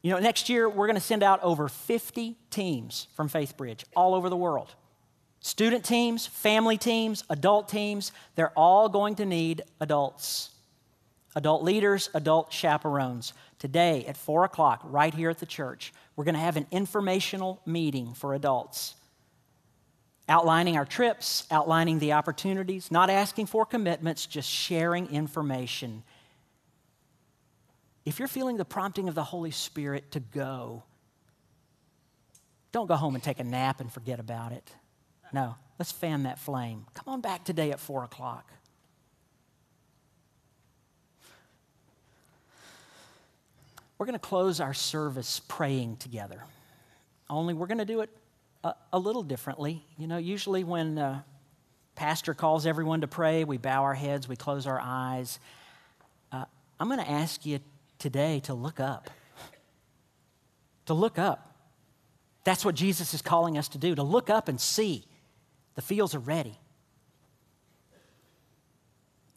You 0.00 0.12
know, 0.12 0.20
next 0.20 0.48
year 0.48 0.68
we're 0.68 0.86
going 0.86 0.94
to 0.94 1.00
send 1.00 1.24
out 1.24 1.42
over 1.42 1.68
50 1.68 2.36
teams 2.50 3.08
from 3.16 3.28
FaithBridge 3.28 3.82
all 3.96 4.14
over 4.14 4.28
the 4.28 4.36
world. 4.36 4.72
Student 5.40 5.84
teams, 5.84 6.28
family 6.28 6.78
teams, 6.78 7.24
adult 7.28 7.68
teams, 7.68 8.12
they're 8.36 8.56
all 8.56 8.88
going 8.88 9.16
to 9.16 9.26
need 9.26 9.62
adults 9.80 10.50
adult 11.36 11.62
leaders, 11.62 12.10
adult 12.14 12.52
chaperones. 12.52 13.32
Today 13.58 14.04
at 14.06 14.16
4 14.16 14.44
o'clock, 14.44 14.80
right 14.84 15.12
here 15.12 15.30
at 15.30 15.38
the 15.38 15.46
church, 15.46 15.92
we're 16.16 16.24
going 16.24 16.34
to 16.34 16.40
have 16.40 16.56
an 16.56 16.66
informational 16.70 17.60
meeting 17.66 18.14
for 18.14 18.34
adults. 18.34 18.94
Outlining 20.28 20.76
our 20.76 20.84
trips, 20.84 21.46
outlining 21.50 21.98
the 21.98 22.12
opportunities, 22.12 22.90
not 22.90 23.10
asking 23.10 23.46
for 23.46 23.66
commitments, 23.66 24.26
just 24.26 24.48
sharing 24.48 25.08
information. 25.08 26.02
if 28.04 28.18
you're 28.18 28.28
feeling 28.28 28.56
the 28.56 28.64
prompting 28.64 29.08
of 29.08 29.14
the 29.14 29.24
Holy 29.24 29.50
Spirit 29.50 30.12
to 30.12 30.20
go, 30.20 30.82
don't 32.72 32.86
go 32.86 32.94
home 32.96 33.14
and 33.14 33.22
take 33.22 33.40
a 33.40 33.44
nap 33.44 33.80
and 33.80 33.92
forget 33.92 34.20
about 34.20 34.52
it. 34.52 34.70
No, 35.32 35.56
let's 35.78 35.92
fan 35.92 36.24
that 36.24 36.38
flame. 36.38 36.86
Come 36.94 37.12
on 37.12 37.20
back 37.20 37.44
today 37.44 37.70
at 37.72 37.80
4 37.80 38.04
o'clock. 38.04 38.50
We're 44.00 44.06
going 44.06 44.18
to 44.18 44.18
close 44.18 44.60
our 44.60 44.72
service 44.72 45.42
praying 45.46 45.98
together. 45.98 46.42
Only 47.28 47.52
we're 47.52 47.66
going 47.66 47.76
to 47.76 47.84
do 47.84 48.00
it 48.00 48.08
a, 48.64 48.72
a 48.94 48.98
little 48.98 49.22
differently. 49.22 49.84
You 49.98 50.06
know, 50.06 50.16
usually 50.16 50.64
when 50.64 50.96
uh, 50.96 51.20
pastor 51.96 52.32
calls 52.32 52.64
everyone 52.64 53.02
to 53.02 53.06
pray, 53.06 53.44
we 53.44 53.58
bow 53.58 53.82
our 53.82 53.92
heads, 53.92 54.26
we 54.26 54.36
close 54.36 54.66
our 54.66 54.80
eyes. 54.82 55.38
Uh, 56.32 56.46
I'm 56.80 56.88
going 56.88 56.98
to 56.98 57.10
ask 57.10 57.44
you 57.44 57.60
today 57.98 58.40
to 58.44 58.54
look 58.54 58.80
up. 58.80 59.10
To 60.86 60.94
look 60.94 61.18
up. 61.18 61.54
That's 62.44 62.64
what 62.64 62.76
Jesus 62.76 63.12
is 63.12 63.20
calling 63.20 63.58
us 63.58 63.68
to 63.68 63.76
do, 63.76 63.94
to 63.94 64.02
look 64.02 64.30
up 64.30 64.48
and 64.48 64.58
see 64.58 65.04
the 65.74 65.82
fields 65.82 66.14
are 66.14 66.20
ready. 66.20 66.58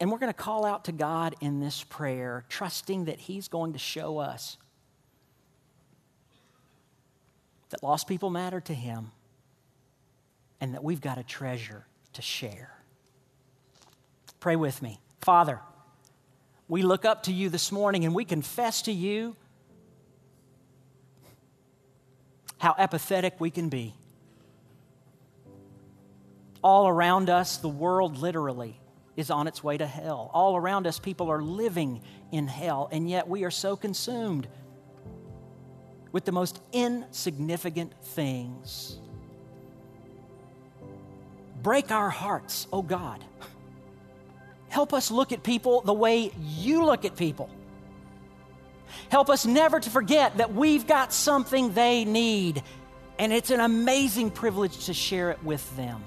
And 0.03 0.11
we're 0.11 0.17
going 0.17 0.33
to 0.33 0.33
call 0.33 0.65
out 0.65 0.83
to 0.83 0.91
God 0.91 1.33
in 1.39 1.61
this 1.61 1.81
prayer, 1.81 2.43
trusting 2.49 3.05
that 3.05 3.21
He's 3.21 3.47
going 3.47 3.71
to 3.71 3.79
show 3.79 4.17
us 4.17 4.57
that 7.69 7.81
lost 7.81 8.05
people 8.05 8.29
matter 8.29 8.59
to 8.59 8.73
Him 8.73 9.11
and 10.59 10.73
that 10.73 10.83
we've 10.83 10.99
got 10.99 11.19
a 11.19 11.23
treasure 11.23 11.85
to 12.11 12.21
share. 12.21 12.77
Pray 14.41 14.57
with 14.57 14.81
me. 14.81 14.99
Father, 15.21 15.61
we 16.67 16.81
look 16.81 17.05
up 17.05 17.23
to 17.23 17.31
you 17.31 17.47
this 17.47 17.71
morning 17.71 18.03
and 18.03 18.13
we 18.13 18.25
confess 18.25 18.81
to 18.81 18.91
you 18.91 19.37
how 22.57 22.75
apathetic 22.77 23.39
we 23.39 23.49
can 23.49 23.69
be. 23.69 23.93
All 26.61 26.89
around 26.89 27.29
us, 27.29 27.55
the 27.55 27.69
world 27.69 28.17
literally 28.17 28.81
is 29.15 29.29
on 29.29 29.47
its 29.47 29.63
way 29.63 29.77
to 29.77 29.85
hell. 29.85 30.31
All 30.33 30.55
around 30.55 30.87
us, 30.87 30.99
people 30.99 31.29
are 31.29 31.41
living 31.41 32.01
in 32.31 32.47
hell, 32.47 32.89
and 32.91 33.09
yet 33.09 33.27
we 33.27 33.43
are 33.43 33.51
so 33.51 33.75
consumed 33.75 34.47
with 36.11 36.25
the 36.25 36.31
most 36.31 36.61
insignificant 36.71 37.93
things. 38.03 38.99
Break 41.61 41.91
our 41.91 42.09
hearts, 42.09 42.67
oh 42.73 42.81
God. 42.81 43.23
Help 44.69 44.93
us 44.93 45.11
look 45.11 45.31
at 45.31 45.43
people 45.43 45.81
the 45.81 45.93
way 45.93 46.31
you 46.39 46.83
look 46.83 47.05
at 47.05 47.15
people. 47.15 47.49
Help 49.09 49.29
us 49.29 49.45
never 49.45 49.79
to 49.79 49.89
forget 49.89 50.37
that 50.37 50.53
we've 50.53 50.87
got 50.87 51.13
something 51.13 51.73
they 51.73 52.05
need, 52.05 52.63
and 53.19 53.31
it's 53.31 53.51
an 53.51 53.59
amazing 53.59 54.31
privilege 54.31 54.85
to 54.85 54.93
share 54.93 55.31
it 55.31 55.43
with 55.43 55.75
them. 55.77 56.03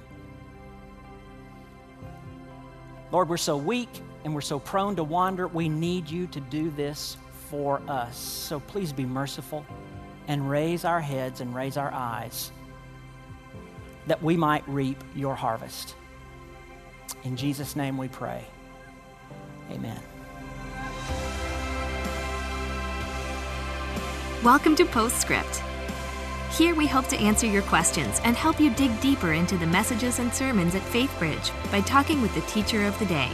Lord, 3.17 3.31
we're 3.31 3.39
so 3.39 3.57
weak 3.57 3.89
and 4.25 4.35
we're 4.35 4.43
so 4.43 4.59
prone 4.59 4.95
to 4.97 5.03
wander. 5.03 5.49
We 5.49 5.71
need 5.71 6.11
you 6.11 6.27
to 6.27 6.39
do 6.39 6.69
this 6.69 7.17
for 7.49 7.81
us. 7.89 8.15
So 8.15 8.61
please 8.61 8.93
be 8.93 9.07
merciful 9.07 9.65
and 10.29 10.51
raise 10.51 10.85
our 10.85 11.01
heads 11.01 11.41
and 11.41 11.55
raise 11.55 11.79
our 11.79 11.91
eyes 11.95 12.53
that 14.07 14.23
we 14.23 14.37
might 14.37 14.69
reap 14.69 15.03
your 15.15 15.35
harvest. 15.35 15.95
In 17.25 17.39
Jesus' 17.39 17.75
name 17.75 17.97
we 17.97 18.09
pray. 18.09 18.45
Amen. 19.71 19.99
Welcome 24.45 24.77
to 24.77 24.85
Postscript. 24.85 25.63
Here 26.57 26.75
we 26.75 26.87
hope 26.87 27.07
to 27.09 27.19
answer 27.19 27.47
your 27.47 27.61
questions 27.61 28.19
and 28.25 28.35
help 28.35 28.59
you 28.59 28.71
dig 28.71 28.99
deeper 29.03 29.35
into 29.35 29.59
the 29.59 29.67
messages 29.67 30.21
and 30.21 30.33
sermons 30.33 30.75
at 30.75 30.81
FaithBridge 30.81 31.51
by 31.71 31.83
talking 31.83 32.23
with 32.23 32.35
the 32.35 32.41
teacher 32.51 32.87
of 32.87 32.99
the 32.99 33.05
day. 33.05 33.29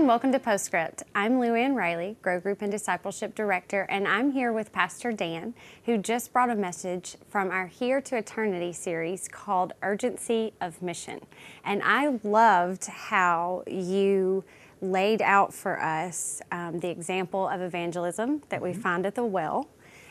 And 0.00 0.08
welcome 0.08 0.32
to 0.32 0.38
Postscript. 0.38 1.02
I'm 1.14 1.38
Lou 1.38 1.54
Ann 1.54 1.74
Riley, 1.74 2.16
Grow 2.22 2.40
Group 2.40 2.62
and 2.62 2.72
Discipleship 2.72 3.34
Director, 3.34 3.82
and 3.90 4.08
I'm 4.08 4.32
here 4.32 4.50
with 4.50 4.72
Pastor 4.72 5.12
Dan, 5.12 5.52
who 5.84 5.98
just 5.98 6.32
brought 6.32 6.48
a 6.48 6.54
message 6.54 7.18
from 7.28 7.50
our 7.50 7.66
Here 7.66 8.00
to 8.00 8.16
Eternity 8.16 8.72
series 8.72 9.28
called 9.28 9.74
Urgency 9.82 10.54
of 10.58 10.80
Mission. 10.80 11.20
And 11.66 11.82
I 11.84 12.18
loved 12.22 12.86
how 12.86 13.62
you 13.66 14.42
laid 14.80 15.20
out 15.20 15.52
for 15.52 15.78
us 15.78 16.40
um, 16.50 16.78
the 16.78 16.88
example 16.88 17.46
of 17.46 17.60
evangelism 17.60 18.42
that 18.48 18.62
we 18.62 18.72
find 18.72 19.04
at 19.04 19.14
the 19.14 19.26
well, 19.26 19.68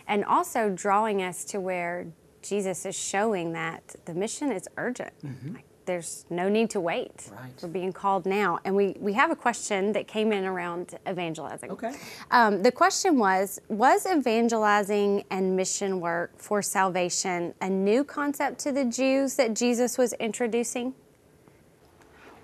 and 0.08 0.24
also 0.24 0.70
drawing 0.70 1.24
us 1.24 1.44
to 1.46 1.60
where 1.60 2.06
Jesus 2.44 2.86
is 2.86 2.96
showing 2.96 3.54
that 3.54 3.96
the 4.06 4.14
mission 4.14 4.52
is 4.52 4.68
urgent. 4.78 5.14
Like, 5.56 5.66
there's 5.90 6.26
no 6.30 6.48
need 6.48 6.70
to 6.70 6.80
wait. 6.80 7.32
Right. 7.32 7.52
We're 7.64 7.70
being 7.70 7.92
called 7.92 8.28
now. 8.28 8.60
And 8.64 8.76
we, 8.76 8.96
we 9.00 9.14
have 9.14 9.32
a 9.32 9.36
question 9.36 9.92
that 9.94 10.08
came 10.08 10.32
in 10.32 10.46
around 10.46 11.00
evangelizing. 11.10 11.72
Okay. 11.72 11.96
Um, 12.30 12.62
the 12.62 12.72
question 12.72 13.18
was 13.18 13.60
Was 13.70 14.06
evangelizing 14.06 15.24
and 15.32 15.56
mission 15.56 16.00
work 16.00 16.32
for 16.38 16.62
salvation 16.62 17.56
a 17.60 17.70
new 17.70 18.04
concept 18.04 18.60
to 18.60 18.72
the 18.72 18.86
Jews 18.86 19.36
that 19.38 19.56
Jesus 19.56 19.98
was 19.98 20.14
introducing? 20.14 20.94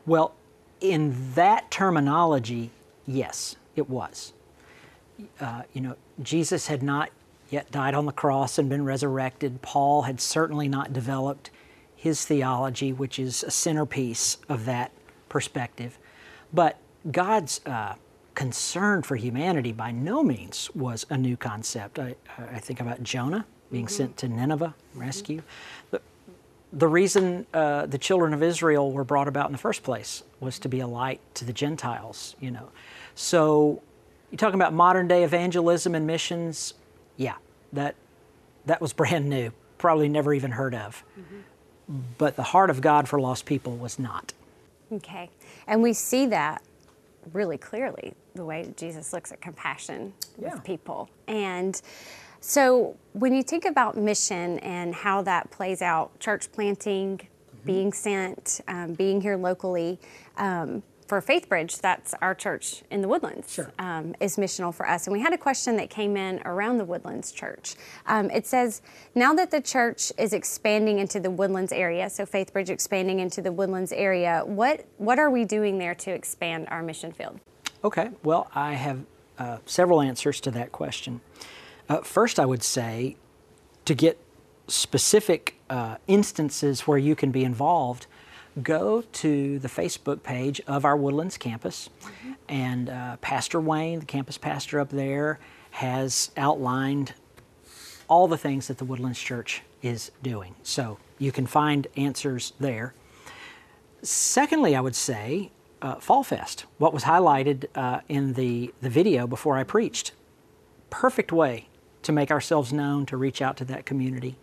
Well, 0.07 0.33
in 0.81 1.15
that 1.35 1.69
terminology, 1.69 2.71
yes, 3.05 3.57
it 3.75 3.87
was. 3.87 4.33
Uh, 5.39 5.61
you 5.71 5.81
know, 5.81 5.95
Jesus 6.23 6.65
had 6.65 6.81
not 6.81 7.11
yet 7.51 7.69
died 7.69 7.93
on 7.93 8.07
the 8.07 8.11
cross 8.11 8.57
and 8.57 8.69
been 8.69 8.85
resurrected. 8.85 9.61
Paul 9.61 10.01
had 10.01 10.19
certainly 10.19 10.67
not 10.67 10.93
developed 10.93 11.51
his 11.95 12.25
theology, 12.25 12.93
which 12.93 13.19
is 13.19 13.43
a 13.43 13.51
centerpiece 13.51 14.37
of 14.49 14.65
that 14.65 14.91
perspective. 15.29 15.97
But 16.53 16.77
God's 17.11 17.61
uh, 17.65 17.95
concern 18.35 19.01
for 19.01 19.15
humanity 19.15 19.71
by 19.71 19.91
no 19.91 20.23
means 20.23 20.69
was 20.75 21.05
a 21.09 21.17
new 21.17 21.37
concept. 21.37 21.99
I, 21.99 22.15
I 22.37 22.59
think 22.59 22.81
about 22.81 23.01
Jonah 23.01 23.45
being 23.71 23.87
sent 23.87 24.17
to 24.17 24.27
Nineveh, 24.27 24.75
rescue. 24.93 25.41
The, 25.91 26.01
the 26.71 26.87
reason 26.87 27.45
uh, 27.53 27.85
the 27.85 27.97
children 27.97 28.33
of 28.33 28.43
Israel 28.43 28.91
were 28.91 29.03
brought 29.03 29.27
about 29.27 29.47
in 29.47 29.51
the 29.53 29.57
first 29.57 29.83
place 29.83 30.23
was 30.39 30.59
to 30.59 30.69
be 30.69 30.81
a 30.81 30.87
light 30.87 31.21
to 31.35 31.45
the 31.45 31.53
Gentiles, 31.53 32.35
you 32.39 32.51
know. 32.51 32.69
So 33.15 33.81
you're 34.29 34.37
talking 34.37 34.55
about 34.55 34.73
modern 34.73 35.07
day 35.07 35.23
evangelism 35.23 35.95
and 35.95 36.05
missions, 36.05 36.73
yeah, 37.17 37.35
that, 37.73 37.95
that 38.65 38.81
was 38.81 38.93
brand 39.01 39.29
new, 39.29 39.51
probably 39.77 40.09
never 40.09 40.33
even 40.33 40.51
heard 40.51 40.75
of. 40.75 41.03
But 42.17 42.35
the 42.35 42.43
heart 42.43 42.69
of 42.69 42.81
God 42.81 43.07
for 43.07 43.19
lost 43.19 43.45
people 43.45 43.75
was 43.77 43.99
not. 43.99 44.33
Okay. 44.91 45.29
And 45.67 45.81
we 45.83 45.93
see 45.93 46.25
that 46.27 46.61
really 47.33 47.57
clearly 47.57 48.13
the 48.35 48.45
way 48.45 48.71
Jesus 48.75 49.13
looks 49.13 49.31
at 49.31 49.41
compassion 49.41 50.13
Yeah. 50.37 50.53
with 50.53 50.63
people. 50.63 51.09
And 51.27 51.79
so 52.39 52.95
when 53.13 53.33
you 53.33 53.41
think 53.43 53.65
about 53.65 53.97
mission 53.97 54.59
and 54.59 54.93
how 54.93 55.21
that 55.23 55.49
plays 55.51 55.81
out, 55.81 56.19
church 56.19 56.51
planting, 56.51 57.21
being 57.65 57.91
sent, 57.93 58.61
um, 58.67 58.93
being 58.93 59.21
here 59.21 59.37
locally, 59.37 59.99
um, 60.37 60.83
for 61.07 61.21
FaithBridge, 61.21 61.81
that's 61.81 62.13
our 62.21 62.33
church 62.33 62.81
in 62.89 63.01
the 63.01 63.07
Woodlands, 63.07 63.53
Sure. 63.53 63.71
um, 63.77 64.15
is 64.19 64.37
missional 64.37 64.73
for 64.73 64.87
us. 64.87 65.05
And 65.05 65.13
we 65.13 65.21
had 65.21 65.33
a 65.33 65.37
question 65.37 65.75
that 65.77 65.89
came 65.89 66.17
in 66.17 66.41
around 66.45 66.77
the 66.77 66.85
Woodlands 66.85 67.31
church. 67.31 67.75
Um, 68.07 68.31
it 68.31 68.47
says, 68.47 68.81
now 69.13 69.33
that 69.33 69.51
the 69.51 69.61
church 69.61 70.11
is 70.17 70.33
expanding 70.33 70.99
into 70.99 71.19
the 71.19 71.29
Woodlands 71.29 71.71
area, 71.71 72.09
so 72.09 72.25
FaithBridge 72.25 72.69
expanding 72.69 73.19
into 73.19 73.41
the 73.41 73.51
Woodlands 73.51 73.91
area, 73.91 74.43
what, 74.45 74.85
what 74.97 75.19
are 75.19 75.29
we 75.29 75.45
doing 75.45 75.77
there 75.77 75.95
to 75.95 76.11
expand 76.11 76.67
our 76.69 76.81
mission 76.81 77.11
field? 77.11 77.39
Okay, 77.83 78.09
well, 78.23 78.49
I 78.55 78.73
have 78.73 79.05
uh, 79.37 79.57
several 79.65 80.01
answers 80.01 80.41
to 80.41 80.51
that 80.51 80.71
question. 80.71 81.21
Uh, 81.87 82.01
first, 82.01 82.39
I 82.39 82.45
would 82.45 82.63
say 82.63 83.15
to 83.85 83.93
get 83.93 84.17
specific 84.67 85.59
uh, 85.69 85.97
instances 86.07 86.81
where 86.87 86.97
you 86.97 87.15
can 87.15 87.29
be 87.29 87.43
involved, 87.43 88.07
go 88.61 89.01
to 89.01 89.59
the 89.59 89.67
Facebook 89.67 90.23
page 90.23 90.61
of 90.67 90.85
our 90.85 90.95
Woodlands 90.95 91.37
campus. 91.37 91.89
And 92.47 92.89
uh, 92.89 93.17
Pastor 93.17 93.59
Wayne, 93.59 93.99
the 93.99 94.05
campus 94.05 94.37
pastor 94.37 94.79
up 94.79 94.89
there, 94.89 95.39
has 95.71 96.31
outlined 96.37 97.13
all 98.07 98.27
the 98.27 98.37
things 98.37 98.67
that 98.67 98.77
the 98.77 98.85
Woodlands 98.85 99.19
Church 99.19 99.61
is 99.81 100.11
doing. 100.23 100.55
So 100.63 100.97
you 101.17 101.31
can 101.31 101.45
find 101.45 101.87
answers 101.97 102.53
there. 102.59 102.93
Secondly, 104.01 104.75
I 104.75 104.81
would 104.81 104.95
say 104.95 105.51
uh, 105.81 105.95
Fall 105.95 106.23
Fest, 106.23 106.65
what 106.77 106.93
was 106.93 107.03
highlighted 107.03 107.65
uh, 107.75 108.01
in 108.07 108.33
the, 108.33 108.73
the 108.81 108.89
video 108.89 109.27
before 109.27 109.57
I 109.57 109.63
preached. 109.63 110.11
Perfect 110.89 111.31
way 111.31 111.67
to 112.03 112.11
make 112.11 112.31
ourselves 112.31 112.71
known, 112.71 113.05
to 113.07 113.17
reach 113.17 113.41
out 113.41 113.57
to 113.57 113.65
that 113.65 113.85
community. 113.85 114.37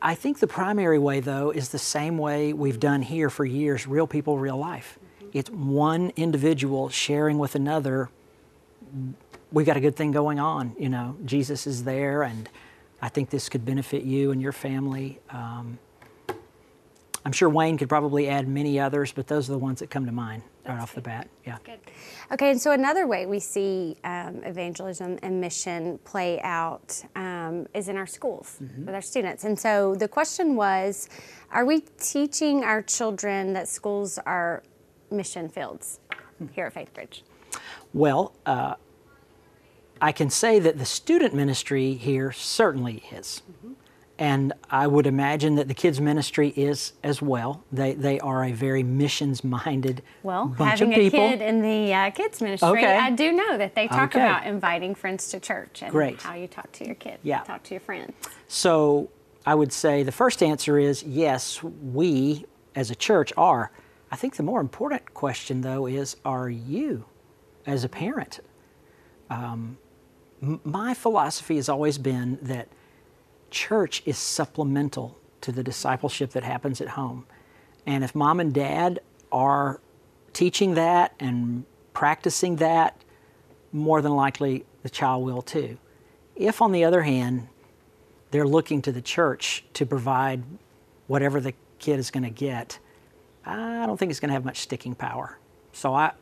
I 0.00 0.14
think 0.14 0.38
the 0.38 0.46
primary 0.46 0.98
way, 0.98 1.20
though, 1.20 1.50
is 1.50 1.70
the 1.70 1.78
same 1.78 2.18
way 2.18 2.52
we've 2.52 2.78
done 2.78 3.02
here 3.02 3.30
for 3.30 3.44
years 3.44 3.86
real 3.86 4.06
people, 4.06 4.38
real 4.38 4.56
life. 4.56 4.98
Mm-hmm. 5.18 5.38
It's 5.38 5.50
one 5.50 6.12
individual 6.16 6.88
sharing 6.88 7.38
with 7.38 7.54
another. 7.54 8.10
We've 9.52 9.66
got 9.66 9.76
a 9.76 9.80
good 9.80 9.96
thing 9.96 10.12
going 10.12 10.38
on. 10.38 10.74
You 10.78 10.88
know, 10.88 11.16
Jesus 11.24 11.66
is 11.66 11.84
there, 11.84 12.22
and 12.22 12.48
I 13.02 13.08
think 13.08 13.30
this 13.30 13.48
could 13.48 13.64
benefit 13.64 14.02
you 14.02 14.30
and 14.30 14.40
your 14.40 14.52
family. 14.52 15.18
Um, 15.30 15.78
I'm 17.24 17.32
sure 17.32 17.48
Wayne 17.48 17.76
could 17.76 17.88
probably 17.88 18.28
add 18.28 18.46
many 18.46 18.78
others, 18.78 19.12
but 19.12 19.26
those 19.26 19.48
are 19.48 19.52
the 19.52 19.58
ones 19.58 19.80
that 19.80 19.90
come 19.90 20.06
to 20.06 20.12
mind 20.12 20.42
right 20.68 20.80
off 20.80 20.94
the 20.94 21.00
bat. 21.00 21.28
Yeah. 21.44 21.58
Good. 21.64 21.80
Okay, 22.32 22.50
and 22.50 22.60
so 22.60 22.72
another 22.72 23.06
way 23.06 23.26
we 23.26 23.40
see 23.40 23.96
um, 24.04 24.42
evangelism 24.44 25.18
and 25.22 25.40
mission 25.40 25.98
play 26.04 26.40
out 26.40 27.02
um, 27.14 27.66
is 27.74 27.88
in 27.88 27.96
our 27.96 28.06
schools 28.06 28.58
mm-hmm. 28.62 28.86
with 28.86 28.94
our 28.94 29.02
students. 29.02 29.44
And 29.44 29.58
so 29.58 29.94
the 29.94 30.08
question 30.08 30.56
was 30.56 31.08
Are 31.50 31.64
we 31.64 31.80
teaching 31.98 32.64
our 32.64 32.82
children 32.82 33.52
that 33.52 33.68
schools 33.68 34.18
are 34.26 34.62
mission 35.10 35.48
fields 35.48 36.00
here 36.52 36.66
at 36.66 36.74
FaithBridge? 36.74 37.22
Well, 37.92 38.34
uh, 38.44 38.74
I 40.00 40.12
can 40.12 40.28
say 40.28 40.58
that 40.58 40.78
the 40.78 40.84
student 40.84 41.34
ministry 41.34 41.94
here 41.94 42.32
certainly 42.32 43.04
is. 43.12 43.42
Mm-hmm 43.50 43.72
and 44.18 44.52
I 44.70 44.86
would 44.86 45.06
imagine 45.06 45.56
that 45.56 45.68
the 45.68 45.74
kids 45.74 46.00
ministry 46.00 46.48
is 46.56 46.94
as 47.02 47.20
well. 47.20 47.64
They 47.70 47.94
they 47.94 48.18
are 48.20 48.44
a 48.44 48.52
very 48.52 48.82
missions 48.82 49.44
minded 49.44 50.02
well, 50.22 50.46
bunch 50.46 50.80
having 50.80 50.94
of 50.94 50.98
people. 50.98 51.24
a 51.24 51.30
kid 51.30 51.42
in 51.42 51.60
the 51.60 51.92
uh, 51.92 52.10
kids 52.10 52.40
ministry, 52.40 52.68
okay. 52.70 52.96
I 52.96 53.10
do 53.10 53.32
know 53.32 53.58
that 53.58 53.74
they 53.74 53.88
talk 53.88 54.14
okay. 54.14 54.20
about 54.20 54.46
inviting 54.46 54.94
friends 54.94 55.28
to 55.28 55.40
church 55.40 55.82
and 55.82 55.90
Great. 55.90 56.22
how 56.22 56.34
you 56.34 56.48
talk 56.48 56.72
to 56.72 56.86
your 56.86 56.94
kids, 56.94 57.18
yeah. 57.22 57.42
talk 57.42 57.62
to 57.64 57.74
your 57.74 57.80
friends. 57.80 58.12
So 58.48 59.10
I 59.44 59.54
would 59.54 59.72
say 59.72 60.02
the 60.02 60.12
first 60.12 60.42
answer 60.42 60.78
is 60.78 61.02
yes, 61.02 61.62
we 61.62 62.46
as 62.74 62.90
a 62.90 62.94
church 62.96 63.32
are. 63.36 63.70
I 64.10 64.16
think 64.16 64.36
the 64.36 64.42
more 64.42 64.60
important 64.60 65.12
question 65.12 65.60
though 65.60 65.86
is 65.86 66.16
are 66.24 66.48
you 66.48 67.04
as 67.66 67.84
a 67.84 67.88
parent? 67.88 68.40
Um, 69.28 69.76
m- 70.42 70.60
my 70.64 70.94
philosophy 70.94 71.56
has 71.56 71.68
always 71.68 71.98
been 71.98 72.38
that 72.40 72.68
church 73.50 74.02
is 74.04 74.18
supplemental 74.18 75.18
to 75.40 75.52
the 75.52 75.62
discipleship 75.62 76.30
that 76.32 76.42
happens 76.42 76.80
at 76.80 76.88
home. 76.88 77.26
And 77.86 78.02
if 78.02 78.14
mom 78.14 78.40
and 78.40 78.52
dad 78.52 79.00
are 79.30 79.80
teaching 80.32 80.74
that 80.74 81.14
and 81.20 81.64
practicing 81.92 82.56
that, 82.56 83.02
more 83.72 84.02
than 84.02 84.14
likely 84.14 84.64
the 84.82 84.90
child 84.90 85.24
will 85.24 85.42
too. 85.42 85.78
If, 86.34 86.60
on 86.60 86.72
the 86.72 86.84
other 86.84 87.02
hand, 87.02 87.48
they're 88.30 88.46
looking 88.46 88.82
to 88.82 88.92
the 88.92 89.00
church 89.00 89.64
to 89.74 89.86
provide 89.86 90.42
whatever 91.06 91.40
the 91.40 91.54
kid 91.78 91.98
is 91.98 92.10
going 92.10 92.24
to 92.24 92.30
get, 92.30 92.78
I 93.44 93.86
don't 93.86 93.96
think 93.96 94.10
it's 94.10 94.20
going 94.20 94.30
to 94.30 94.34
have 94.34 94.44
much 94.44 94.58
sticking 94.60 94.94
power. 94.94 95.38
So 95.72 95.94
I, 95.94 96.12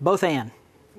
both 0.00 0.24
and. 0.24 0.50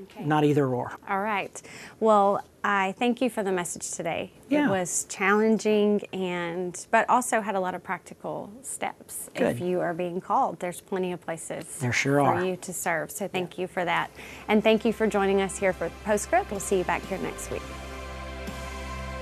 Okay. 0.04 0.24
Not 0.24 0.44
either 0.44 0.68
or. 0.68 0.94
All 1.08 1.22
right. 1.22 1.62
Well, 2.00 2.44
I 2.64 2.94
thank 2.98 3.22
you 3.22 3.30
for 3.30 3.44
the 3.44 3.52
message 3.52 3.92
today. 3.92 4.32
Yeah. 4.50 4.68
It 4.68 4.70
was 4.70 5.06
challenging 5.10 6.02
and 6.14 6.88
but 6.92 7.10
also 7.10 7.42
had 7.42 7.56
a 7.56 7.60
lot 7.60 7.76
of 7.76 7.84
practical 7.84 8.50
steps. 8.62 9.30
Good. 9.36 9.56
If 9.56 9.60
you 9.60 9.82
are 9.82 9.94
being 9.94 10.22
called, 10.22 10.60
there's 10.60 10.80
plenty 10.82 11.12
of 11.12 11.22
places 11.22 11.66
there 11.80 11.92
sure 11.92 12.20
for 12.20 12.36
are. 12.36 12.46
you 12.46 12.56
to 12.58 12.74
serve. 12.74 13.12
So 13.12 13.28
thank 13.28 13.58
yeah. 13.58 13.64
you 13.64 13.68
for 13.68 13.84
that. 13.86 14.12
And 14.48 14.64
thank 14.64 14.86
you 14.86 14.94
for 14.94 15.08
joining 15.08 15.42
us 15.42 15.58
here 15.58 15.74
for 15.74 15.90
Postscript. 16.06 16.52
We'll 16.52 16.60
see 16.60 16.78
you 16.78 16.86
back 16.86 17.04
here 17.06 17.18
next 17.20 17.52
week. 17.52 17.64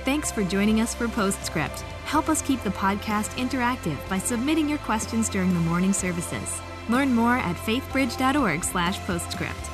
Thanks 0.04 0.32
for 0.32 0.44
joining 0.44 0.80
us 0.80 0.94
for 0.94 1.08
Postscript. 1.08 1.80
Help 2.04 2.28
us 2.28 2.42
keep 2.42 2.62
the 2.62 2.70
podcast 2.70 3.30
interactive 3.36 3.96
by 4.08 4.18
submitting 4.18 4.68
your 4.68 4.78
questions 4.78 5.28
during 5.28 5.54
the 5.54 5.60
morning 5.60 5.92
services. 5.92 6.60
Learn 6.88 7.14
more 7.14 7.36
at 7.36 7.54
faithbridge.org/postscript. 7.56 9.71